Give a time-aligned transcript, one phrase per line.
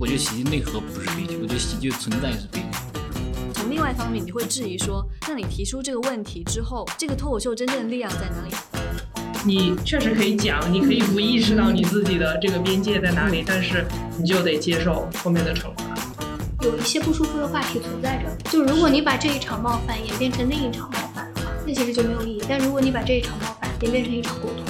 [0.00, 2.66] 我觉得喜剧内核不是悲剧，我觉得喜剧存在是悲剧。
[3.52, 8.54] 从另外一方面，你会质疑说，那你提出这个问题之后，这个脱口秀真正的力量在哪里？
[9.44, 13.84] 你确实可以讲，你可以不意识到你自己的这个边界在哪里，但是
[14.20, 15.82] 你就得接受后面的惩罚。
[16.62, 22.42] 有一些不舒服的话题存在着，就如果你把这一场冒犯演变成另一场冒犯的话，那其实就没有意义。
[22.48, 24.64] 但如果你把这一场冒犯演变成一场沟通，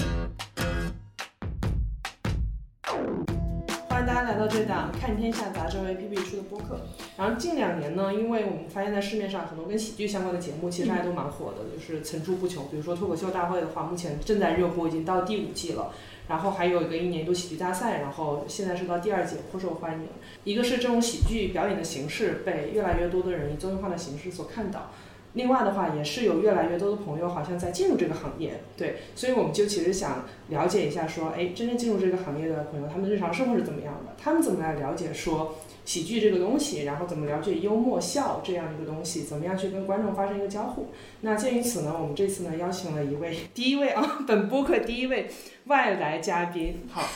[4.48, 6.80] 欢迎大家来到这档《看天下》杂志 APP 出的播客。
[7.18, 12.66] 然后近两年呢，因为我们发现在市面上很多跟喜剧相关的节目，其实还都蛮火的，就是层出不穷。
[12.70, 15.92] 比如说脱口秀大会的话，目前正在热播，已经到第五季了。
[16.28, 20.08] 然后还有一个一年一度喜剧大赛，然后现在是到第二届，颇受欢迎。
[20.44, 24.90] 一个是这种喜剧表演的形式被越来越多的人以综艺化的形式所看到，
[25.38, 34.12] 另外的话也是有越来越多的朋友好像在进入这个行业，对，所以我们就其实想了解一下，说，哎，真正进入这个行业的朋友，他们日常生活是怎么样的？
[34.18, 36.82] 他们怎么来了解说喜剧这个东西？
[36.82, 39.22] 然后怎么了解幽默笑这样一个东西？
[39.22, 40.88] 怎么样去跟观众发生一个交互？
[41.20, 45.30] 那鉴于此呢，我们这次呢邀请了一位第一位啊，本播客第一位
[45.66, 47.08] 外来嘉宾， 好，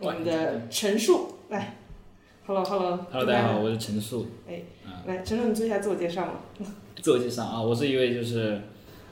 [0.00, 1.76] 我们的陈述来
[2.46, 4.26] ，Hello Hello Hello，大家好，我是陈述。
[4.48, 4.62] 哎，
[5.06, 6.32] 来，陈述你做一下自我介绍嘛。
[7.02, 8.60] 自我介绍啊，我是一位就是，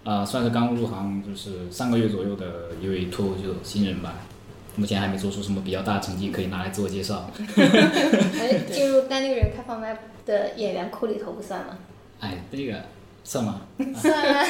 [0.04, 4.14] 呃，算是刚入行就是三个月左右的一位脱口秀新人吧。
[4.76, 7.28] 目前还没做出什么比较大的成绩可以拿来自我介绍。
[8.38, 11.78] 哎， 进入单立人开放麦的演员库里头不算吗？
[12.20, 12.80] 哎，这个
[13.28, 13.60] 算吗？
[13.94, 14.42] 算啊。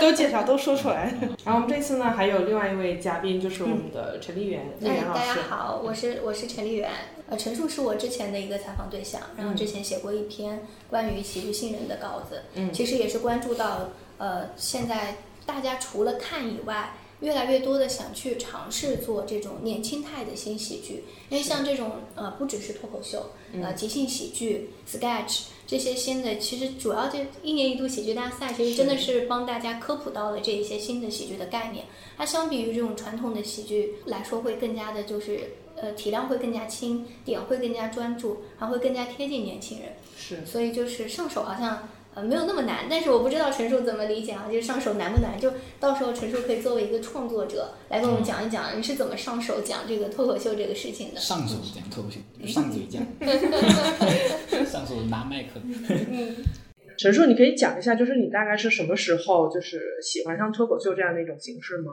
[0.00, 1.14] 都介绍都说出来。
[1.44, 5.34] 然后我们这次呢还有另外一位嘉宾，就是我们的陈丽媛，丽哎，媛老大家。
[5.48, 6.90] 好，我是我是陈丽媛。
[7.28, 23.30] 呃，陈述是我之前的一个采访对象，然后之前写过一篇关于喜剧新人的稿子，嗯其实也是关注到呃现在大家除了看以外，越来越多的想去尝试做这种年轻态的新喜剧，因为像这种呃不只是脱口秀，
[23.62, 31.84] 呃即兴喜剧、sketch 这些新的，其实主要这一年一度喜剧大赛，其实真的是帮大家科普到了这一些新的喜剧的概念。
[32.16, 39.88] 它相比于这种传统的喜剧来说，会更加的就是呃体量会更加轻，点会更加专注，然后会更加贴近年轻人。
[40.16, 40.44] 是。
[40.46, 45.38] 所以就是上手好像呃没有那么难，但是我不知道陈述怎么理解啊，就是上手难不难？
[45.38, 51.20] 就到时候陈述可以作为一个创作者来跟我们讲一讲，你是怎么上手讲这个脱口秀这个事情的。
[51.20, 52.18] 上手讲脱口秀，
[52.48, 53.04] 上嘴讲，
[54.64, 55.60] 上手拿麦克。
[56.98, 61.92] 陈述，你可以讲一下，就是你大概是什么时候就是喜欢上脱口秀这样的一种形式吗？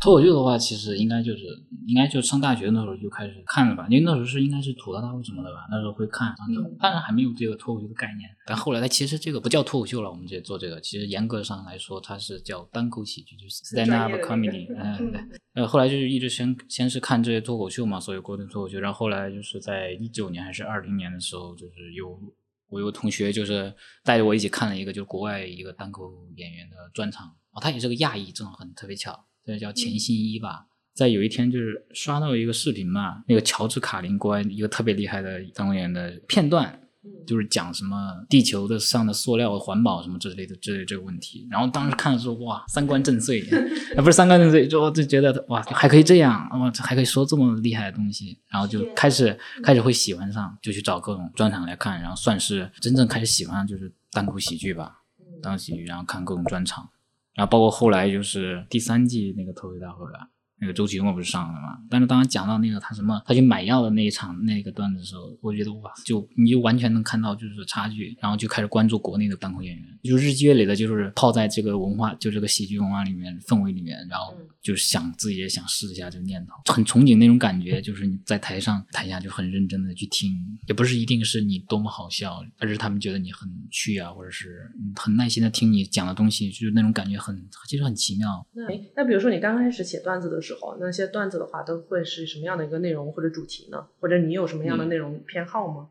[0.00, 1.44] 脱口秀的话，其实应该就是
[1.86, 8.28] 应该就上大学那时候就开始看了吧，因为那时候是应该是吐槽大会什么的吧，那时候会看，嗯当然还没有这个脱口秀的概念。
[8.46, 15.20] 但后来它其实这个不叫脱口秀了，我们直接做这个，其实严格上来说它是叫单口喜剧，就是 stand up comedy，嗯，对。
[15.54, 22.20] 呃，后来就是一直先先是看这些脱口秀嘛，所有国内脱口秀，然后后来就是在一九年还是二零年的时候，就是有
[22.68, 23.74] 我有个同学就是
[24.04, 30.66] 带着我一起看了一个就是国外一个单口演员的专场，哦，他也是个亚裔，正好很特别巧，这叫钱新一吧。
[30.94, 36.80] 在有一天就是刷到一个视频嘛，那个乔治卡林国外一个特别厉害的演员的片段，
[37.26, 37.96] 就是讲什么
[38.30, 41.46] 地球的上的塑料环保什么之类的之类这个问题。
[41.50, 43.42] 然后当时看的时候，哇，三观震碎，
[43.94, 55.02] 啊，不是三观震碎，就就觉得哇，还可以这样，哇，还可以说这么厉害的东西，然后就开始开始会喜欢上，就去找各种专场来看，然后算是真正开始喜欢上就是单口喜剧吧，
[55.42, 56.88] 单口喜剧，然后看各种专场，
[57.36, 60.30] 然后包括后来就是第三季那个特别大会吧。
[60.58, 61.78] 那个周奇墨不是上了吗？
[61.90, 80.32] 但是当他讲到那个他什么，他去买药的那一场那个段子的时候，我觉得哇，就你就完全能看到就是差距，然后就开始关注国内的单口演员，就日积月累的，就是泡在这个文化，就这个喜剧文化里面氛围里面，然后就是想自己也想试一下这个念头，很憧憬那种感觉，就是你在台上台下就很认真的去听，
[80.66, 87.36] 也不是一定是你多么好笑，而是他们觉得你很趣啊，或者是嗯很耐心的听你讲的东西，就是那种感觉很
[87.68, 88.46] 其实很奇妙。
[88.54, 90.45] 那诶那比如说你刚开始写段子的时候，
[90.80, 93.86] 那些段子的话都会是什么样的一个内容或者主题呢？
[94.00, 95.88] 或者你有什么样的内容偏好吗？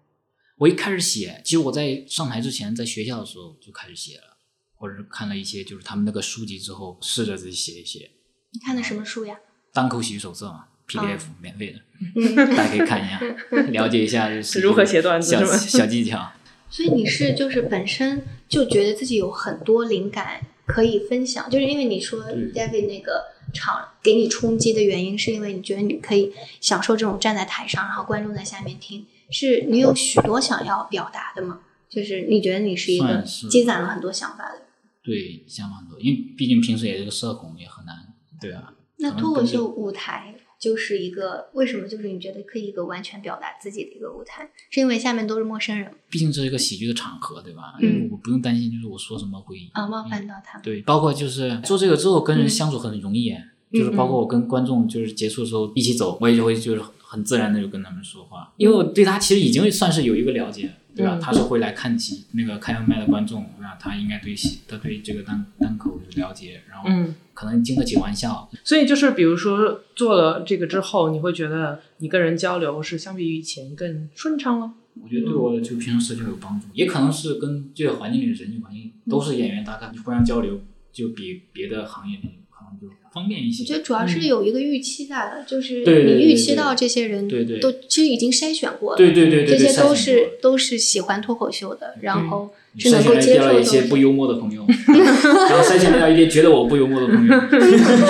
[0.57, 4.38] 我一开始写，其实我在上台之前，在学校的时候就开始写了，
[4.75, 8.12] 或者是看了一些就是他们那个书籍之后，试着自己写一写。
[8.51, 9.38] 你看的什么书呀？
[9.74, 11.80] 单口喜剧手册嘛，PDF、哦免费的，
[12.56, 13.19] 大家可以看一下，
[13.71, 16.31] 了解一下是如何写段子小小技巧。
[16.71, 23.25] 所以你是就是本身就觉得自己有很多灵感可以分享，就是因为你说对 David 那个
[23.56, 26.31] 场给你冲击的原因，是因为你觉得你可以
[26.62, 31.62] 享受这种站在台上，然后观众在下面听，是你有许多想要表达的吗？
[31.90, 34.62] 就是你觉得你是一个积攒了很多想法的人。
[35.02, 37.96] 对，想法很多，因为毕竟平时也是个社恐，也很难，
[38.42, 38.74] 对啊。
[38.98, 41.88] 那脱口秀舞台就是一个为什么？
[41.88, 47.75] 就是你觉得可以一个完全表达自己的一个舞台，是因为下面都是陌生人毕竟这是一个喜剧的场合，对吧？
[47.81, 50.63] 嗯我不用担心，就是我说什么会啊，冒犯到他们。
[50.63, 53.34] 对，包括就是做这个之后跟人相处很容易，
[53.72, 61.18] 就是包括我跟观众就是结束的时候一起走，我也就会就是很自然的就跟他们说话，因为我对他其实已经算是有一个了解，对吧？
[61.18, 63.77] 嗯他是会来看戏那个开完麦的观众，对吧？
[63.80, 74.71] 他应该对戏，他对这个单单口有了解，然后嗯，可能经得起玩笑，所以就是比如说做了这个之后，你会觉得你跟人交流是相比于以前更顺畅了。
[75.01, 80.62] 我觉得对我就平时社交有帮助，也可能是跟这个环境里的人际环境都是演员，大概互相交流
[80.94, 82.18] 就比别的行业
[82.50, 83.63] 可能就方便一些。
[83.63, 97.33] 我觉得主要是有一个预期在的，就是对对对对你预期到这些人对对都其实已经筛选过了，对对对对对，这些都是都是喜欢脱口秀的，然后是筛能够接选掉一些不幽默的朋友， 然后筛选掉一些觉得我不幽默的朋友，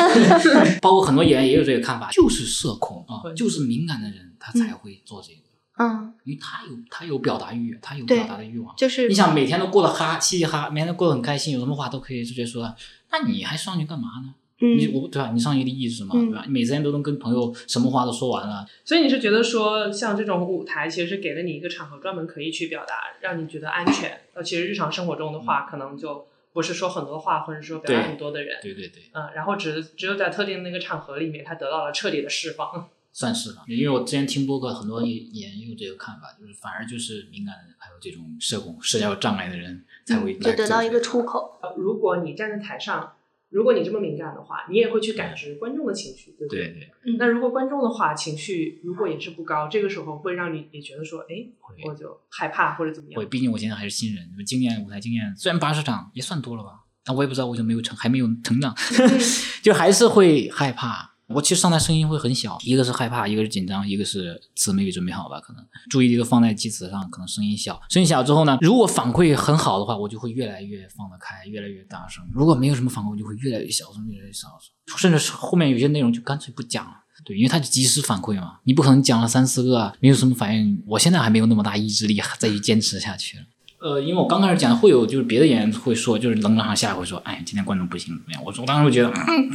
[0.82, 5.40] 包括很多演员也有这个看法，就是社恐啊，就是敏感的人他才会做这个，
[5.78, 8.74] 嗯，因为他有他有表达欲，他有表达的欲望。
[8.76, 12.74] 就是你想每天都过得哈嘻嘻哈，每天都过得很开心，有什么话都可以直接说，
[13.12, 14.34] 那你还上去干嘛呢？
[14.60, 15.32] 你嗯我对吧？
[15.34, 16.14] 你上一的意义是什么？
[16.16, 16.44] 嗯对吧？
[16.46, 24.22] 你每天都能跟朋友什么话都说完了，所以你是觉得说，像这种舞台，其实是给了你一个场合，专门可以去表达，让你觉得安全。
[24.34, 28.58] 呃，其实日常生活中的话，可能就不是说很多话，或者说表达很多的人。
[28.62, 32.90] 对对对，嗯，然后只只有在特定的那个场合里面，他得到了彻底的释放。
[33.12, 33.64] 算是吧。
[33.68, 35.10] 因为我之前听播客，很多演
[35.50, 41.58] 员也有这个看法，就是反而就是敏感的人，还有这种社恐、社交障碍的人才会嗯就得到一个出口。
[41.62, 43.14] 呃如果你站在台上，
[43.56, 46.92] 如果你这么敏感的话，你也会去感知观众的情绪，对不对对？
[47.06, 51.48] 对，那如果观众的话，情绪如果也是不高，这个时候会让你也觉得说，哎，
[51.88, 53.26] 我就害怕或者怎么样我。
[53.26, 58.76] 毕竟我现在还是新人，经验舞台经验虽然八十场也算多了吧，但我也不知道为什么没有成，还没有成长，
[59.64, 61.15] 就还是会害怕。
[61.28, 67.82] 我其实上台声音会很小，一个是害怕，一个是紧张，一个是词没有准备好吧，可能注意力都放在记词上，可能声音小。
[67.90, 76.92] 声音小之后呢，如果反馈很好的话，我就会越来越放得开，越来越大声；如果没有什么反馈，我就会越来越小声，越来越小声，甚至是后面有些内容就干脆不讲了。
[77.24, 80.84] 对，因为他就及时反馈嘛，你不可能讲了三四个没有什么反应。
[80.86, 83.44] 我现在还没有那么大意志力再去坚持下去了。
[83.80, 88.44] 呃，因为我刚开始讲会有，就是别的演员会说，就是冷场下来会说，哎，今天观众不行怎么样？
[88.44, 89.50] 我说我当时会觉得，嗯，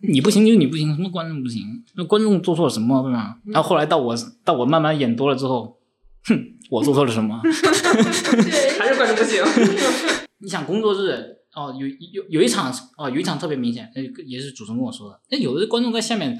[0.00, 1.62] 你不行就你不行，什么观众不行？
[1.94, 3.36] 那观众做错了什么，对吧？
[3.46, 4.14] 然后后来到我
[4.44, 5.78] 到我慢慢演多了之后，
[6.24, 6.38] 哼，
[6.70, 7.40] 我做错了什么？
[7.44, 9.42] 还是观众不行。
[10.38, 16.38] 你想工作日哦，有有有一场哦，有一场特别明显，呃，也是主持人跟我说的，那有的观众在下面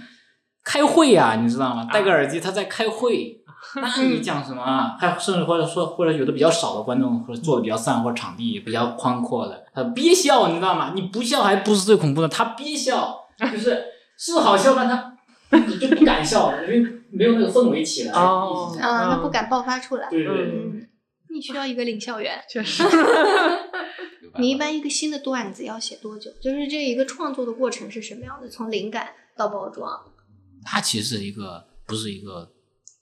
[0.62, 1.88] 开会呀、你知道吗？
[1.90, 3.40] 戴个耳机他在开会，
[3.80, 4.96] 那你讲什么啊？
[5.00, 10.92] 还甚至或者说或者有的比较少的观众，或者坐的比较散，或者场地比较宽阔的，他憋笑，你知道吗？
[10.94, 13.16] 你不笑还不是最恐怖的，他憋笑
[13.52, 13.84] 就是
[14.18, 15.18] 是好笑，但他
[15.58, 16.80] 你就不敢笑，因为
[17.10, 18.12] 没有那个氛围起来。
[18.12, 20.08] 哦一直啊，他不敢爆发出来。
[20.10, 20.88] 对对对，嗯，
[21.30, 22.42] 你需要一个领笑员。
[22.48, 22.82] 确实，
[24.38, 26.30] 你一般一个新的段子要写多久？
[26.40, 28.48] 就是这一个创作的过程是什么样的？
[28.48, 29.90] 从灵感到包装。
[30.64, 32.50] 它其实是一个不是一个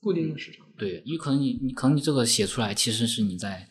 [0.00, 0.66] 固定的市场。
[0.76, 3.68] 对，因为可能你你可能你这个写出来，其实是你在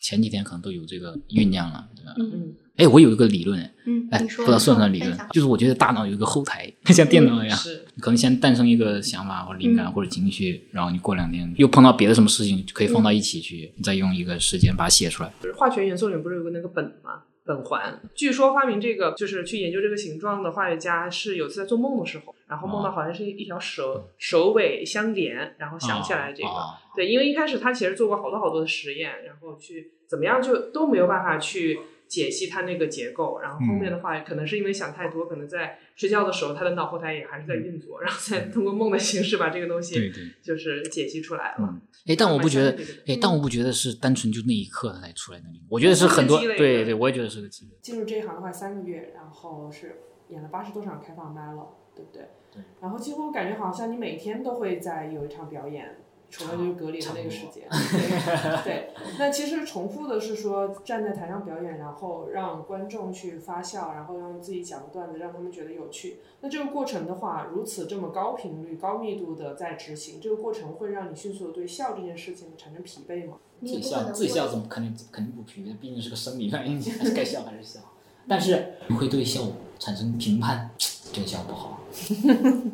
[0.00, 2.14] 前几天可能都有这个酝酿了，对吧？
[2.18, 7.84] 嗯，哎，我有一个理论，嗯，哎，不知道算不算理，论就是我觉得大脑有一个后台， 像电脑一样，是。
[8.00, 15.30] 可能先诞生一个想法或者灵感嗯或者情绪，然后你过两天又碰到别的什么事情，就可以放到一起去，你再用一个时间把它写出来。
[15.54, 17.24] 化学元素里面不是有个那个苯吗？
[17.46, 18.00] 苯环。
[18.14, 26.48] 据说发明这个就是去研究这个形状的化学家是有次在做梦的时候，然后梦到好像是一一条蛇首尾相连，然后想起来这个。
[26.48, 31.78] 哦对，因为一开始他其实做过好多好多的实验，然后去怎么样就都没有办法去
[32.08, 41.58] 解析它那个结构，然后后面的话可能是因为想太多，可能在睡觉的时候他的脑后台也还是在运作，然后再通过梦的形式把这个东西对对就是解析出来了。
[41.60, 42.76] 嗯，哎，但我不觉得
[43.06, 47.70] 哎，但我不觉得是单纯就那一刻它才出来的，我觉得是很多，对对，我也觉得是个积累。
[47.80, 51.68] 进入这一行的话，三个月，然后是演了八十多场开放麦了，
[52.00, 52.28] 对不对？
[52.52, 52.62] 对。
[52.80, 55.96] 然后几乎感觉好像你每天都会在有一场表演，
[56.30, 57.64] 除了就是隔离的那个时间。
[58.64, 58.90] 对对。
[59.18, 66.20] 那其实重复的是说站在台上表演，然后让观众去发笑，然后让自己讲的段子让他们觉得有趣。
[66.40, 73.36] 那这个过程的话，如此这么高频率、高密度的在执行，这个过程会让你迅速的对笑这件事情产生疲惫吗？
[73.60, 75.76] 自己笑，自己笑怎么肯定肯定不疲惫？
[75.78, 77.80] 毕竟是个生理反应，还是该笑还是笑。
[78.28, 79.42] 但是会对笑
[79.78, 80.70] 产生评判，
[81.12, 81.79] 这个笑不好，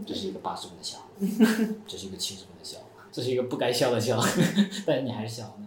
[0.06, 0.98] 这是一个八十分的笑，
[1.86, 2.78] 这是一个七十分的笑，
[3.10, 4.20] 这是一个不该笑的笑，
[4.86, 5.58] 但是你还是笑。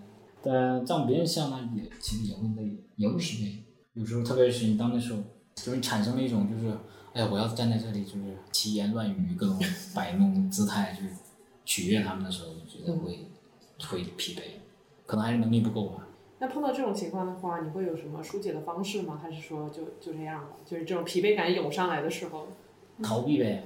[0.42, 4.00] 但让别人笑呢，也其实也会累，也会疲惫。
[4.00, 5.20] 有时候特别是你当那时候，
[5.56, 6.70] 就是产生了一种就是，
[7.14, 9.60] 哎呀，我要站在这里就是奇言乱语，各种
[9.94, 11.10] 摆弄姿态去
[11.66, 13.28] 取悦他们的时候，我觉得会
[13.90, 14.42] 会疲惫，
[15.06, 16.08] 可能还是能力不够吧。
[16.40, 19.20] 那碰到这种情况的话，你会有什么疏解的方式吗？
[19.22, 20.50] 还是说就就这样了？
[20.66, 22.48] 就是这种疲惫感涌上来的时候，
[23.04, 23.64] 逃避呗，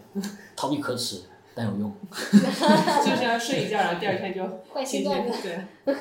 [0.55, 1.23] 逃避可耻
[1.55, 1.93] 但有用。
[2.11, 5.49] 就是要睡一觉，然后第二天就换新段子。
[5.85, 5.95] 对。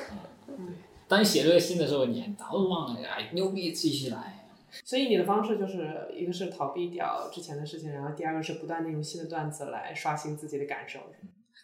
[1.07, 4.47] 当你写这个信的时候，你早都忘了，哎，牛逼，继续来。
[4.83, 10.99] 所以你的方式就是一个是逃避掉之前的事情，然后第二个是不断的用新的段子来刷新自己的感受。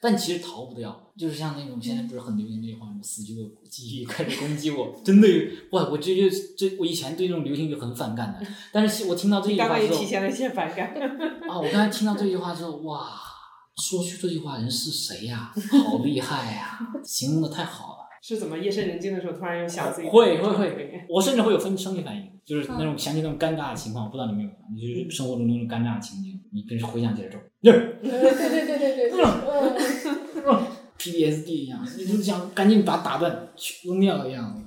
[0.02, 5.28] 但其实逃不掉，就是像那种现在不是很流行那句话，什么死去的记忆 开始攻击我，真的
[5.72, 5.90] 哇！
[5.90, 6.24] 我这就
[6.58, 10.94] 这我以前对这种流行语很反感的，但是我听到这句话之后，刚刚也体现了一些反感。
[11.50, 11.58] 啊！
[11.60, 13.10] 我刚才听到这句话之后，哇，
[13.78, 15.52] 说出这句话人是谁呀？
[15.84, 16.80] 好厉害呀！
[17.04, 18.00] 形容的太好了。
[18.22, 20.08] 是怎么夜深人静的时候突然又想自己？
[20.10, 24.50] 会会会， 我甚至会有分生理反应，就是那种想起那种尴尬的情况，不知道你有没有？
[24.74, 29.22] 你就是生活中那种尴尬的情景，你跟回想起来之后，对 对对对对对
[30.98, 33.48] ，PTSD 一样，你就想赶紧把它打断，
[33.86, 34.64] 扔掉一样。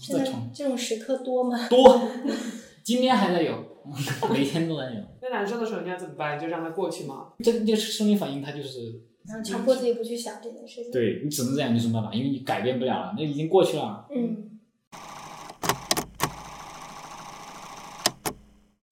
[0.00, 1.68] 这种这种时刻多吗？
[1.68, 2.00] 多，
[2.82, 3.52] 今天还在有，
[4.32, 5.00] 每天都在有。
[5.20, 6.38] 那难受的时候你要怎么办？
[6.40, 7.32] 就让它过去吗？
[7.44, 9.02] 这这生理反应它就是。
[9.28, 10.90] 然后强迫自己不去想这件事情。
[10.90, 14.06] 对你只能这样，没什么办法，因为你改变不了了，那已经过去了。
[14.10, 14.47] 嗯。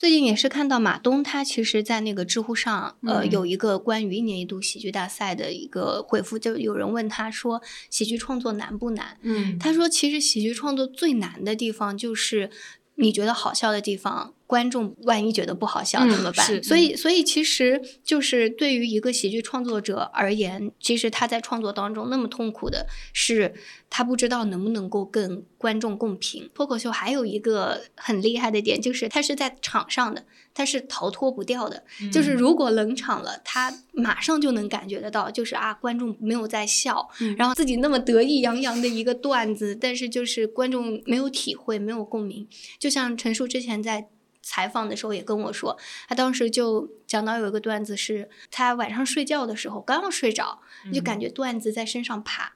[0.07, 7.61] 最近也是看到马东，他其实，在那个知乎上，呃，有一个关于一年一度喜剧大赛的一个回复，就有人问他说，
[7.91, 9.19] 喜剧创作难不难？
[9.23, 12.51] 嗯，他说，其实喜剧创作最难的地方就是
[12.95, 14.36] 你觉得好笑的地方。
[14.47, 16.63] 观众万一觉得不好笑怎么办？
[16.63, 23.55] 所以，所以其实就是对于一个喜剧创作者而言，其实他在创作当中那么痛苦的是，
[23.91, 26.49] 他不知道能不能够跟观众共频。
[26.55, 30.25] 脱口秀还有一个很厉害的点，就是他是在场上的，
[30.55, 31.83] 他是逃脱不掉的。
[32.13, 42.47] 就是如果冷场了，他马上就能感觉得到，就是啊，观众没有在笑，然后自己那么得意洋洋的一个段子，但是就是观众没有体会，没有共鸣。
[42.79, 44.07] 就像陈述之前在。
[44.47, 45.77] 采访的时候也跟我说，
[46.09, 50.61] 他当时就讲到有一个段子，是他晚上睡觉的时候刚要睡着，
[50.95, 52.55] 就感觉段子在身上爬。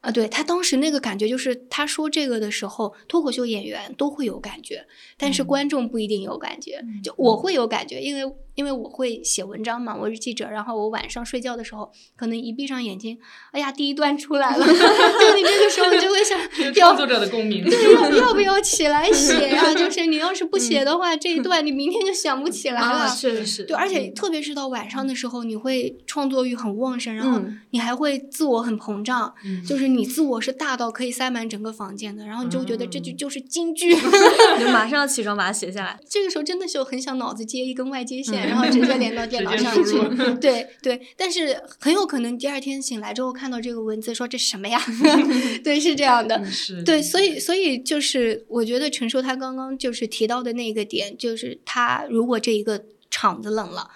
[0.00, 4.86] 啊，对他当时那个感觉就是，他说这个的时候，脱口秀演员都会有感觉，
[5.18, 6.82] 但是观众不一定有感觉。
[7.04, 13.18] 就我会有感觉，因为因为我会写文章嘛，我是记者，然后我晚上睡觉的时候，可能一闭上眼睛，
[13.52, 16.38] 哎呀，第一段出来了， 就你这个时候你就会想，
[16.74, 19.72] 创作者的共鸣，对，要 要不要起来写呀？
[19.74, 23.08] 就是你要是不写的话，这一段你明天就想不起来了。
[23.08, 27.40] 是是，对，而且特别是到晚上的时候，你会创作欲很旺盛，然后
[27.70, 29.34] 你还会自我很膨胀，
[29.66, 29.90] 就是。
[29.90, 35.98] 你自我是大到可以塞满整个房间的，然后你就觉得这句就是金句，就马上要起床把它写下来。
[36.08, 39.92] 这个时候真的是很想脑子接一根外接线，然后直接连到电脑上去。
[40.40, 44.80] 对对，但是很有可能第二天醒来之后看到这个文字，说这什么呀？
[45.64, 46.42] 对，是这样的。
[46.84, 53.90] 对，所以所以就是我觉得陈叔他刚刚就是提到的那个点，就是他如果这一个场子冷了。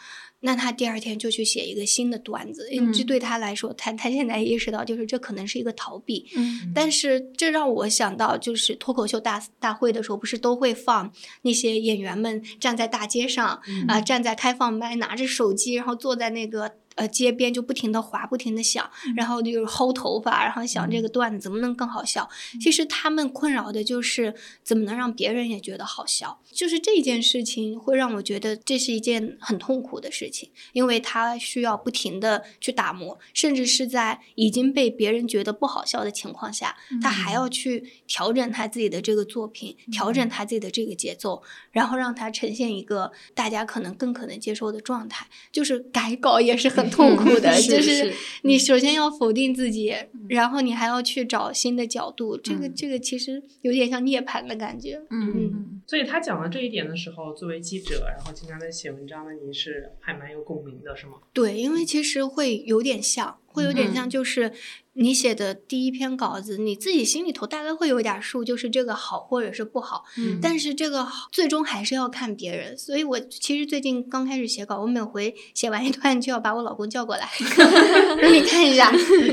[0.46, 6.26] 那他第二天就去写一个新的段子，这对他来说，他他现在意识到，就是这可能是一个逃避。
[6.36, 11.10] 嗯，但是这让我想到，就是脱口秀大大会的时候，不是都会放
[11.42, 13.58] 那些演员们站在大街上
[13.88, 16.74] 啊，站在开放麦，拿着手机，然后坐在那个。
[16.96, 22.28] 呃，街边就不停的滑，不停的想，然后就是薅头发，然后想这个段子怎么能更好笑。
[22.60, 24.32] 其实他们困扰的就是
[24.62, 26.40] 怎么能让别人也觉得好笑。
[26.52, 45.26] 就是这件事情会让我觉得这是一件很痛苦的事情，因为他需要不停的去打磨，甚至是在已经被别人觉得不好笑的情况下，他还要去调整他自己的这个作品，调整他自己的这个节奏，然后让他呈现一个大家可能更可能接受的状态。
[45.50, 46.84] 就是改稿也是很。
[46.91, 48.12] 痛苦的， 就是
[48.43, 49.95] 你首先要否定自己，
[50.29, 55.00] 然后你还要去找新的角度，这个这个其实有点像涅槃的感觉。
[55.11, 55.83] 嗯嗯。
[55.87, 61.14] 所以他讲到这一点的时候，作为记者，然后经常在写文章的你是还蛮有共鸣的，是吗？
[61.33, 64.52] 对，因为其实会有点像，会有点像，就是。
[64.96, 70.04] 你写的第一篇稿子，你自己心里头大概会有点数，就是这个好或者是不好。
[70.16, 72.78] 嗯，但是这个最终还是要看别人。
[72.78, 77.28] 所以我其实最近刚开始写稿，我每回写完一段就要把我老公叫过来，
[78.23, 78.92] 让你看一下。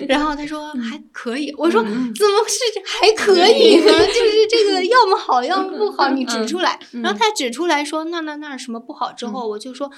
[0.10, 2.10] 然后他说还可以，我说怎么
[2.48, 3.86] 是还可以呢？
[3.86, 6.80] 就是这个要么好，要么不好，你指出来。
[7.04, 9.92] 然后他指出来说那那那什么不好之后，我就说。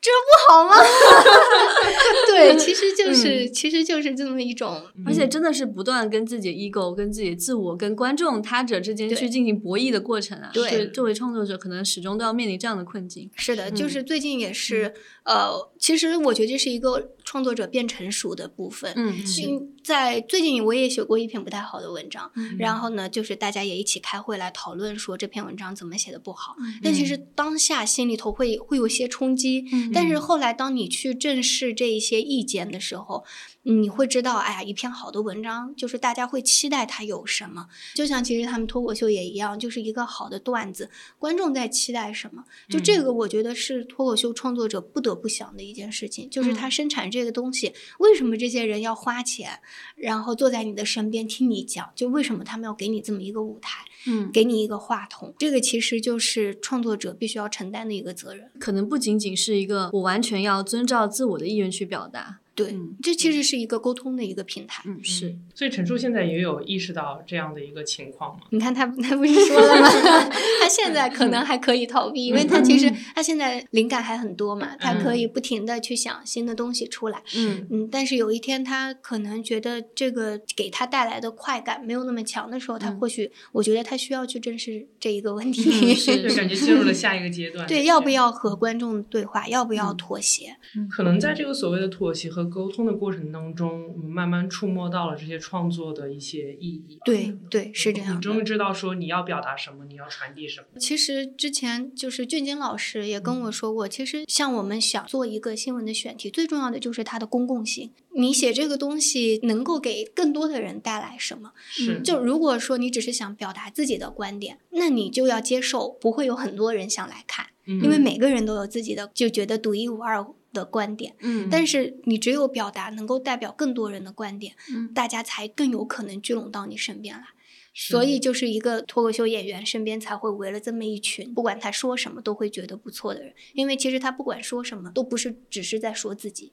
[0.00, 0.76] 这不好吗？
[2.26, 10.50] 对，其实就是、其实就是这么一种，而且真的是不断跟自己的 ego、跟自己的自我、跟观众、他者之间去进行博弈的过程啊。
[10.54, 13.30] 对是作为创作者，可能始终都要面临这样的困境。
[13.36, 18.92] 是的，就嗯是最近也是，呃，其实我觉得这是一个创作者变成熟的部分。
[18.94, 19.46] 嗯，是。
[19.48, 26.54] 嗯，在最近我也写过一篇不太好的文章，嗯然后呢，就是大家也一起开会来讨论说这篇文章怎么写的不好。
[26.60, 33.24] 嗯但其实当下心里头会会有些冲击，嗯但是后来当你去正视这一些意见的时候，
[33.62, 49.60] 你会知道，哎呀，一篇好的文章就是大家会期待它有什么，就像其实他们脱口秀也一样，就是一个好的段子，观众在期待什么，就这个我觉得是脱口秀创作者不得不想的一件事情，就是他生产这个东西，为什么这些人要花钱，
[49.94, 58.50] 然后坐在你的身边听你讲，就为什么他们要给你这么一个舞台，嗯，给你一个话筒，这个其实就是创作者必须要承担的一个责任。
[58.58, 62.38] 可能不仅仅是一个我完全要遵照自我的意愿去表达。
[62.64, 64.82] 对，嗯这其实是一个沟通的一个平台。
[64.86, 65.34] 嗯，是。
[65.54, 68.40] 所以陈数现在也有意识到这样的一个情况吗？
[68.50, 69.88] 你看他，他不是说了吗？
[70.62, 77.22] 他现在可能还可以逃避，因为他其实他现在灵感还很多嘛，他可以不停的去想新的东西出来。
[77.36, 85.70] 嗯嗯，但是有一天他可能觉得这个给他带来的快感没有那么强的时候，他或许我觉得他需要去正视这一个问题。
[85.70, 87.66] 嗯是就感觉进入了下一个阶段。
[87.66, 88.10] 对，要不？
[88.10, 89.46] 要和观众对话？
[89.46, 90.56] 要不要妥协？
[90.90, 96.98] 可能在这个所谓的妥协和沟通的过程当中，我们慢慢触摸到了这些创作的一些意义。
[97.04, 98.16] 对对，是这样。
[98.16, 100.66] 你终于知道说你要表达什么，你要传递什么。
[100.78, 107.90] 其实之前就是俊金老师也跟我说过，其实像我们想做一个新闻的选题，最重要的就是它的公共性。
[108.12, 111.52] 你写这个东西能够给更多的人带来什么？
[111.70, 120.20] 是，就如果说你只是想表达自己的观点，那你就要接受不会有很多人想来看，嗯因为每个人都有自己的就觉得独一无二
[120.52, 121.14] 的观点。
[121.20, 127.24] 嗯但是你只有表达能够代表更多人的观点，嗯大家才更有可能聚拢到你身边来。
[127.72, 136.52] 所以就是一个脱口秀演员身边才会围了这么一群，不管他说什么都会觉得不错的人，因为其实他不管说什么都不是只是在说自己。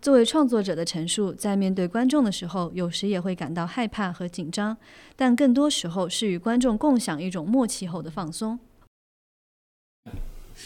[0.00, 4.78] 作为创作者的陈述，在面对观众的时候，有时也会感到害怕和紧张，
[5.14, 8.58] 但更多时候是与观众共享一种默契后的放松。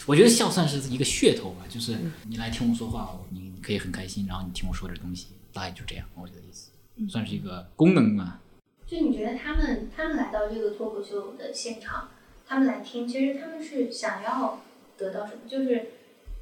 [0.05, 8.39] 我觉得笑算是一个噱头吧，就是嗯你来听我说话，你可以很开心，然后你听我说点东西，大概就这样，我觉得意思，嗯算是一个功能吧。
[8.85, 12.09] 就你觉得他们他们来到这个脱口秀的现场，
[12.45, 14.61] 他们来听，其实他们是想要
[14.95, 15.39] 得到什么？
[15.47, 15.89] 就是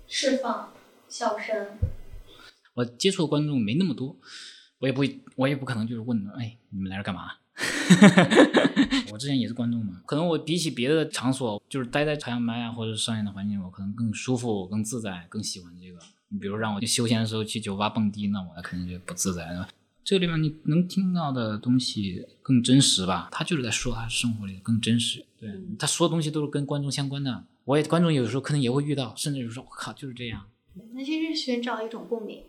[0.07, 0.73] 释放
[1.07, 1.67] 笑声。
[2.73, 4.17] 我接触的观众没那么多，
[4.79, 7.31] 我也不会，我也不可能就是问，哎，你们来这干嘛？
[9.11, 15.99] 我之前也是观众嘛，可能我比起别的场所，就是待在朝阳麦啊或者上演的环境，我可能更舒服、更自在，更喜欢这个。
[16.29, 19.67] 你比如让我去休闲的时候去酒吧蹦迪，那我肯定就不自在了。
[20.03, 23.29] 这个地方你能听到的东西更真实吧？
[23.31, 27.45] 他就是在说他生活里更真实，对他说的东西都是跟观众相关的。
[27.65, 30.45] 我也观众有时候可能也会遇到，甚至有时候我靠就是这样，
[30.93, 32.43] 那其实是寻找一种共鸣。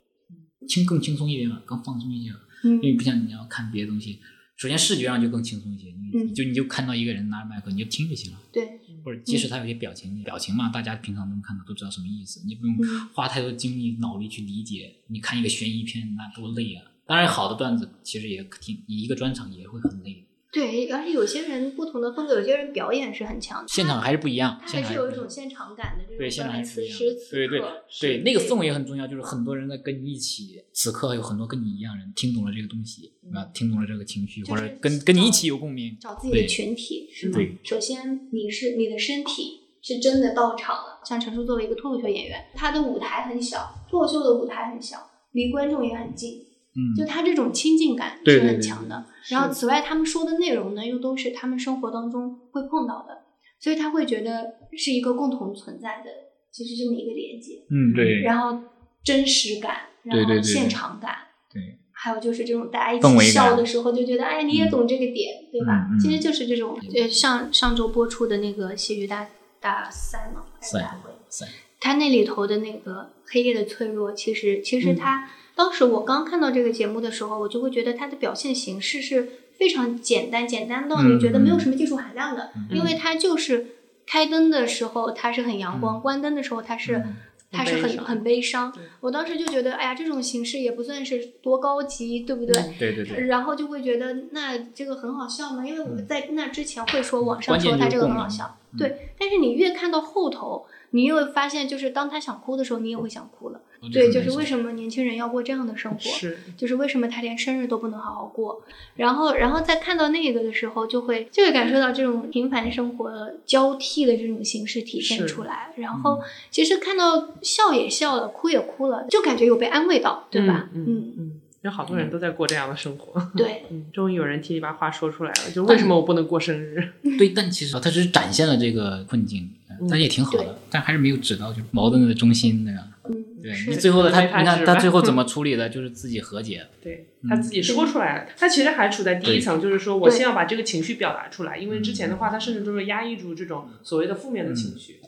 [0.66, 2.40] 轻更轻松一点吧，更放松一些吧。
[2.64, 4.18] 嗯因为不像你要看别的东西，
[4.56, 8.38] 首先视觉上就更轻松一些，你就你就看到一个人拿着麦克，你就听就行了。
[8.52, 14.94] 对，或者即使他有些表情，表情嘛，大家平常能看到，都知道什么意思，你不用嗯花太多精力脑力去理解。
[15.08, 16.84] 你看一个悬疑片，那多累啊！
[17.06, 35.96] 当然，好的段子其实也挺，你一个专场也会很累，对，而且有些人不同的风格，有些人表演是很强的，现场还是不一样，他还是有一种现场感的这种对，现场还是不一样此时此对对刻对，那个氛围也很重要，就是很多人在跟你一起，此刻有很多跟你一样人听懂了这个东西，啊，听懂了这个情绪，或者跟跟你一起有共鸣。
[36.00, 37.58] 找自己的对群体是吗对？
[37.64, 41.00] 首先，你是你的身体是真的到场了。
[41.04, 49.04] 像陈叔作为一个脱口秀演员，他的舞台很小，脱口秀的舞台很小，离观众也很近，嗯，就他这种亲近感是对对对很强的。
[49.30, 53.22] 然后，此外他们说的内容呢，又都是他们生活当中会碰到的，
[53.60, 56.10] 所以他会觉得是一个共同存在的，
[56.50, 57.64] 其实这么一个连接。
[57.70, 58.60] 嗯，对，然后
[59.02, 61.16] 真实感，然后对对对现场感，
[61.52, 65.88] 对，还有就是这种大家一起笑的时候，就觉得哎呀，你也懂这个点，对吧？
[66.00, 69.26] 其实就是这种，呃，上上周播出的那个戏剧大
[69.60, 71.46] 大赛嘛，大会，赛
[71.80, 74.96] 它那里头的那个黑夜的脆弱，其实其实嗯。
[74.96, 83.66] 它、当时我刚看到这个节目的时候，我就会觉得它的表现形式是非常简单，简单到你觉得没有什么技术含量的，嗯因为它就是
[84.06, 86.96] 开灯的时候它是很阳光，关灯的时候它是。
[86.96, 87.16] 嗯
[87.56, 88.74] 它是很很悲伤。
[88.98, 92.52] 我当时就觉得，哎呀，这种形式也不算是多高级，对不对？
[92.80, 93.28] 对对对。
[93.28, 95.64] 然后就会觉得，那这个很好笑吗？
[95.64, 99.12] 因为我在那之前会说网上说它这个很好笑，对。
[99.16, 103.60] 但是你越看到后头，你又发现，就是当他想哭的时候，你也会想哭了。
[103.92, 105.98] 对，就是为什么年轻人要过这样的生活？
[105.98, 108.62] 是，就是为什么他连生日都不能好好过？
[108.94, 113.10] 然后，然后在看到那个的时候，就会就会感受到这种平凡生活
[113.44, 115.72] 交替的这种形式体现出来。
[115.76, 120.70] 然后，其实看到笑也笑了，哭也哭了，就感觉有被安慰到，对吧？
[120.72, 123.20] 嗯嗯，有好多人都在过这样的生活。
[123.36, 126.92] 对， 终于有人替你把话说出来了，就为什么我不能过生日？
[127.18, 129.50] 对，但其实他只是展现了这个困境，
[129.88, 132.82] 但也挺好的，但还是没有指到就矛盾的中心，对吧？
[133.08, 136.66] 嗯，对你最后的他，你看他最后怎么 处理的，就是自己和解。
[136.82, 145.00] 对他自己说出来了，他其实还处在第一层，就是说我先要把这个情绪表达出来，因为之前的话，他甚至都是压抑住这种所谓的负面的情绪。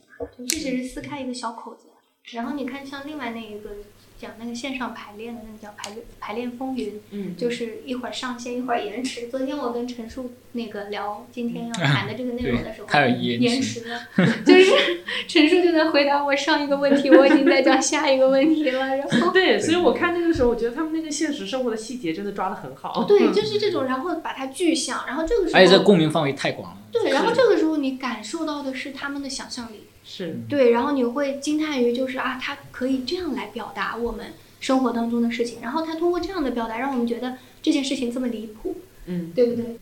[0.47, 1.89] 这只是撕开一个小口子，
[2.37, 3.71] 然后你看，像另外那一个。
[4.19, 9.29] 讲那个线上排练的那个叫排练排练风云，嗯，就是一会儿上线一会儿延迟。
[9.29, 14.01] 昨天我跟陈述那个聊今天要谈的这个内容的时 候，延迟了，
[14.45, 14.73] 就是
[15.29, 18.97] 陈述就在回答我上一个问题，我已经在讲下一个问题了。
[18.97, 23.05] 然后对，所以我看那个时候，我觉得他们那个现实生活的细节真的抓的很好。
[23.05, 26.79] 对，就是这种，然后把它具象，然后这个时候，而且这共鸣范围太广了。
[26.91, 29.83] 对，然后这个时候你感受到的是他们的想象力。
[30.09, 39.79] 是对，然后你会惊叹于就是啊，他可以这样来表达我们生活当中的事情，然后他通过这样的表达，让我们觉得这件事情这么离谱，嗯，对不对？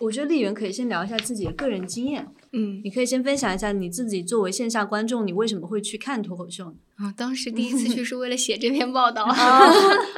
[0.00, 2.26] 我觉得丽媛可以先聊一下自己的个人经验。
[2.56, 6.76] 嗯，你可以先分享一下你自己作为线下观众，你为什么会去看脱口秀呢？
[6.96, 9.24] 啊，当时第一次 去是为了写这篇报道。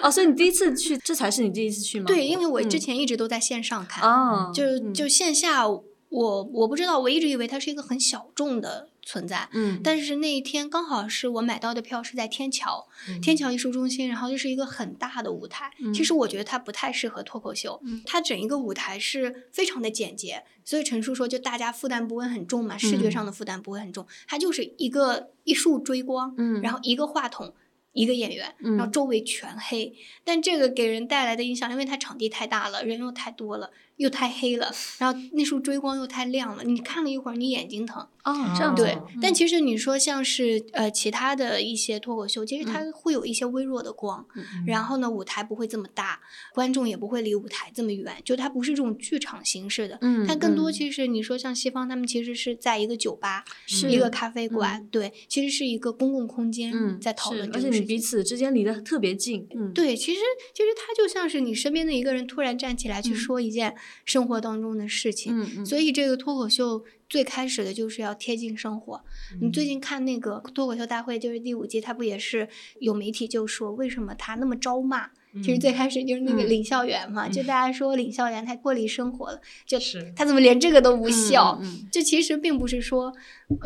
[0.03, 2.07] 哦，所以你第一次去，这才是你第一次去吗？
[2.07, 8.89] 对，因为我之前一直都在线上看，哦，就就线下，我我不知道，我一直以为它是一个很小众的。
[9.09, 12.87] 存在，嗯，但是那一天刚好是我买到的票是在天桥，
[13.23, 15.73] 天桥艺术中心，然后就是一个很大的舞台。
[15.95, 27.55] 其实我觉得它不太适合脱口秀，它整一个舞台是非常的简洁，所以陈述说就大家负担不会很重嘛，视觉上的负担不会很重，它就是一个一束追光，嗯，然后一个话筒。
[27.95, 29.93] 一个演员，然后周围全黑，
[30.23, 38.05] 但这个给人带来的印象，因为它场地太大了，人又太多了，又太黑了，然后那束追光又太亮了，你看了一会儿，你眼睛疼。
[38.25, 38.99] 哦，这样对。
[39.23, 44.27] 但其实你说像是呃其他的一些脱口秀，其实它会有一些微弱的光，
[44.67, 46.21] 然后呢舞台不会这么大，
[46.53, 49.99] 观众也不会离舞台这么远，就它不是这种剧场形式的。
[50.03, 50.27] 嗯。
[50.27, 59.49] 它更多其实你说像西方，他们其实是在一个酒吧，是一个咖啡馆，对，其实是一个公共空间在讨论，而且你彼此之间离得特别近。
[59.57, 60.21] 嗯，对，其实
[60.53, 63.75] 其实它就像是你身边的一个人突然站起来去说一件
[64.05, 65.41] 生活当中的事情。
[65.41, 65.67] 嗯嗯。
[65.67, 66.85] 所以这个脱口秀。
[67.09, 69.03] 最开始的就是要贴近生活。
[69.41, 72.47] 你最近看那个脱口秀大会，就是第五季，他不也是
[72.81, 75.09] 有媒体就说为什么他那么招骂？
[75.43, 79.79] 其实最开始就是那个领笑员嘛，就大家说领笑员太脱离生活了，就
[80.15, 81.59] 他怎么连这个都不笑？
[81.91, 83.11] 就其实并不是说